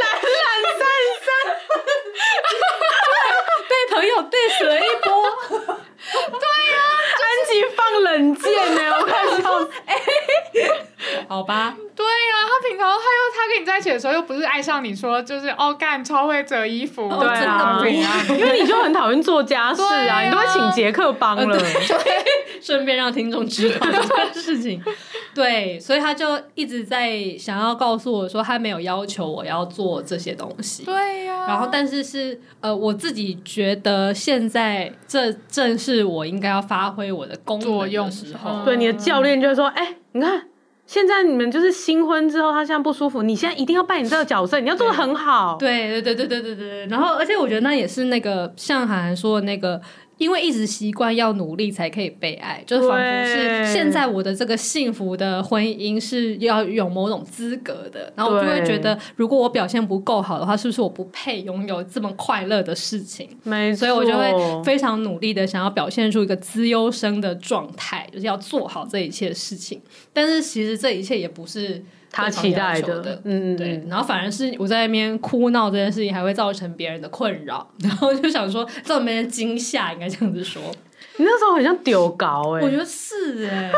[0.00, 0.22] 懒懒
[0.78, 0.82] 散
[1.24, 1.26] 散，
[3.68, 5.10] 被朋友 diss 了一波。
[6.04, 6.80] 对呀、啊。
[7.54, 9.94] 安吉放冷箭呢， 我看到，哎，
[11.28, 12.10] 好吧，对呀、
[12.42, 12.98] 啊，他平常他又
[13.34, 17.80] 他跟你在一起的时候又不是爱上你说就是哦干超会折衣服，对啊，
[18.30, 20.22] 因为你就很讨厌做家事啊，啊。
[20.22, 21.58] 你都会请杰克帮了，呃、
[22.02, 24.82] 对，顺便让听众知道这件事情。
[25.34, 30.84] 对，所以他就一直在想要告诉我说，他没有要求我要做这些东西。
[30.84, 31.46] 对呀、啊。
[31.48, 37.60] 然后，但是是呃，我自己觉得现在这正是我应该要发挥我的功
[37.90, 38.64] 用的时候。
[38.64, 40.48] 对，你的教练就会说：“哎、欸，你看。”
[40.86, 45.56] 现在你们就是新婚之后，他现在不舒服，你现在一定要扮演这个角色，你要做的很好。
[45.58, 46.86] 对对对对对对对。
[46.88, 49.80] 然后，而且我觉得那也是那个像韩寒说的那个。
[50.16, 63.28] 因为一直习惯要努力才可以被爱，就是仿佛是现在我的这个幸福的婚姻是要有某种资格的，然后我就会觉得，如果我表现不够好的话，是不是我不配拥有这么快乐的事情？
[63.42, 69.80] 没错，所以我就会非常努力的想要表现出一个资优生的状态，就是要做好这一切事情。
[70.12, 71.82] 但是其实这一切也不是。
[72.14, 80.62] 他期待的，的嗯，对，然后反而是我在那边哭闹这件事情，还会造成别人的困扰，然后就想说造成别人惊吓，应该这样子说。
[81.16, 83.72] 你那时候很像丢高哎，我觉得是哎，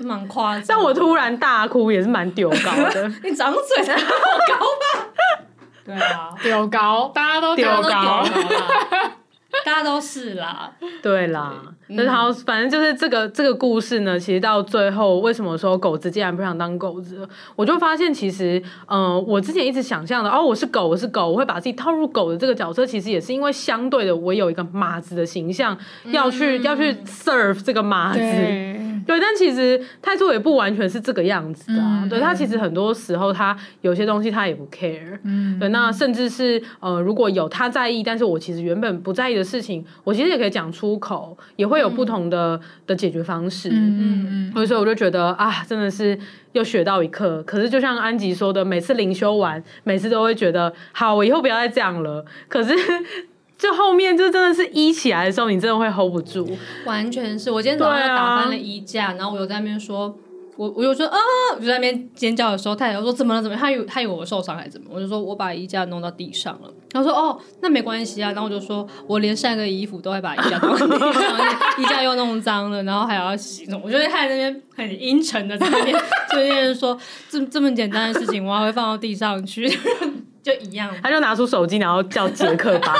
[0.00, 0.64] 蛮夸张。
[0.68, 5.08] 但我突然大哭也是蛮丢高的， 你长嘴高吧？
[5.84, 8.24] 对啊，丢高，大家都丢高。
[9.64, 10.72] 大家都是啦，
[11.02, 11.54] 对啦，
[11.88, 17.28] 但是好，反正就是这个这个故事呢，其实到最后，为什么说狗子竟然不想当狗子？
[17.54, 25.76] 我就发现，其实，嗯、呃，我之前一直想象的，哦，我是狗，我是狗，我会把自己套入狗的这个角色，其实也是因为相对的，我有一个马子的形象，
[26.06, 28.20] 要去、嗯、要去 serve 这个马子。
[29.06, 32.00] 对，但其实态度也不完全是这个样子的、啊。
[32.02, 35.18] 嗯、对他其实很多时候，他有些东西他也不 care。
[35.24, 43.68] 嗯，对，那甚至是呃，如果有他在意，但是我其实原本不在意的事情，我其实也可以讲出口，也会有不同的、嗯、的解决方式。
[43.70, 44.66] 嗯嗯嗯。
[44.66, 46.18] 所以我就觉得啊，真的是
[46.52, 47.42] 又学到一课。
[47.42, 52.24] 可是就像安吉说的，每次灵修完，每次都会觉得好，我以后不要再这样了。
[52.48, 52.74] 可是。
[53.62, 56.50] 就后面就真的是一起来的时候，你真的会 hold 不住。
[56.84, 60.12] 完全是我今天早上打翻了衣架，啊、然后我有在那边说，
[60.56, 61.16] 我我有说啊，
[61.54, 63.60] 我就在那边尖叫的时候，他也说怎么了怎么了？
[63.60, 64.88] 他以为他以为我受伤还是怎么？
[64.92, 66.68] 我就说我把衣架弄到地上了。
[66.90, 68.32] 他说哦，那没关系啊。
[68.32, 71.22] 然后我就说我连晒个衣服都会把衣架弄到地上，
[71.78, 73.64] 衣架又弄脏了，然后还要洗。
[73.84, 75.96] 我就在他在那边很阴沉的在那边，
[76.30, 76.98] 就那边说
[77.30, 79.68] 这这么简单的事情，我还会放到地上去，
[80.42, 80.92] 就一样。
[81.00, 82.94] 他就拿出手机，然后叫杰克吧。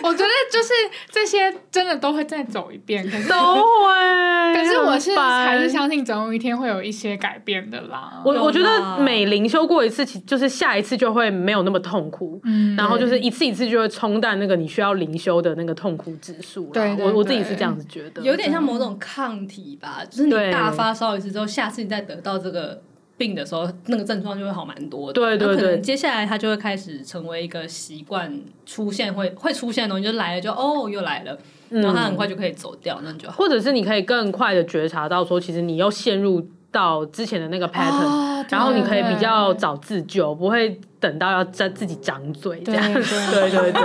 [0.04, 0.72] 我觉得就是
[1.10, 4.50] 这些真的都会再走一遍，可是都会。
[4.54, 8.20] 可是我是还是相信总有一天会有一些改变的啦。
[8.24, 12.40] 我我觉得每灵修过一次，其就是下一次就会没有那么痛苦。
[12.44, 16.66] 嗯，然后就是一次一次就会冲淡那个你需要灵修的那个痛苦指数。
[16.72, 22.82] 对，我我自己是这样子觉得，有点像某种抗体吧，就是你大发烧一次之后，下次你再得到这个。
[23.20, 25.12] 病的时候，那个症状就会好蛮多的。
[25.12, 33.34] 对对对，接下来它就会开始成为一个习惯，出现会会出现的东西，就来了就哦又来了，然后它很快就可以走掉，那就好。
[33.36, 42.82] 或者是你可以更快的觉察到说，其实你又陷入到之前的那个 pattern，、哦、然后你可以比较早自救，不会等到要在自己掌嘴这样。
[42.94, 43.82] 对对对，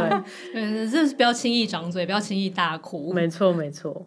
[0.53, 3.11] 嗯，这是不要轻易掌嘴，不要轻易大哭。
[3.11, 4.05] 没错没错。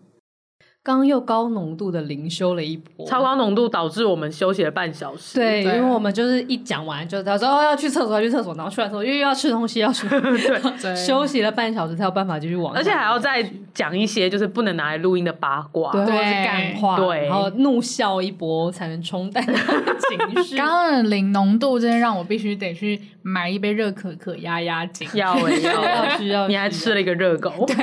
[0.89, 5.39] 刚又高浓度的灵修了一波，超高浓度导致我们休息了半小时。
[5.39, 5.77] 对，对。
[5.77, 10.09] 因为我们就是一讲完就他说哦要去厕所要去厕所，然后去完之后又要吃东西要去，
[10.81, 20.57] 对， 休息了半小时才有办法继续往，而且还要再讲一些就是不能拿来录音的八卦，对，干话，对，然后怒笑一波才能冲淡 情绪。
[20.57, 25.07] 刚刚的零浓度真的让我必须得去买一杯热可可压压惊。
[25.13, 27.53] 要哎要要需要，你还吃了一个热狗。
[27.67, 27.77] 对，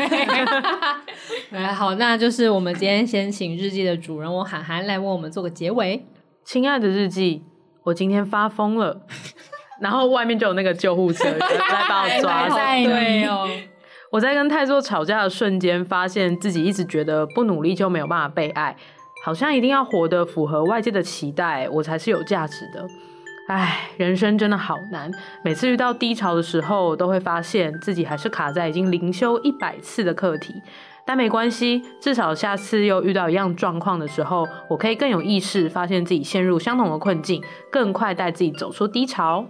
[1.51, 2.94] 来好，那就是我们今天。
[2.95, 6.05] 先先请日记的主人我涵涵来为我们做个结尾。
[6.45, 7.43] 亲爱的日记，
[7.83, 9.01] 我今天发疯了，
[9.81, 12.55] 然后外面就有那个救护车来把我抓走。
[12.55, 13.49] 对哦，
[14.11, 18.77] 我在跟泰座吵架的瞬间，发现自己一直觉得不努力就没有办法被爱，
[19.25, 22.85] 好像一定要活得符合外界的期待，我才是有价值的。
[23.47, 25.11] 唉，人生真的好难，
[25.43, 30.53] 每次遇到低潮的时候，都会发现自己还是卡在已经灵修一百次的课题。
[31.07, 39.45] 但没关系，至少下次又遇到一样状况的时候，我可以更有意识发现自己陷入相同的困境，更快带自己走出低潮。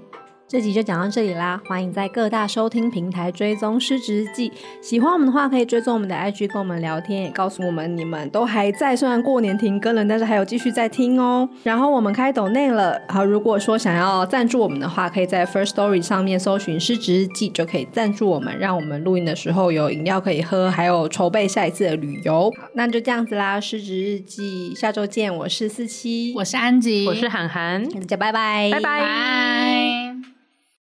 [0.47, 4.51] 这集就讲到这里啦，欢迎在各大收听平台追踪失职日记。
[4.79, 8.95] 喜欢我们的话，可以追踪我们的 IG，跟我们聊天，也告诉我们你们都还在。
[8.95, 11.49] 虽然过年停更了，但是还有继续在听哦。
[11.63, 22.53] 然后我们开抖内了，好，如果说想要赞助我们的话，可以在 First Story 上面搜寻失职日记，就可以赞助我们，让我们录音的时候有饮料可以喝，还有筹备下一次的旅游。
[22.75, 25.35] 那就这样子啦，失职日记，下周见。
[25.35, 30.04] 我是四七，我是安吉，我是涵涵，大家拜拜，拜拜。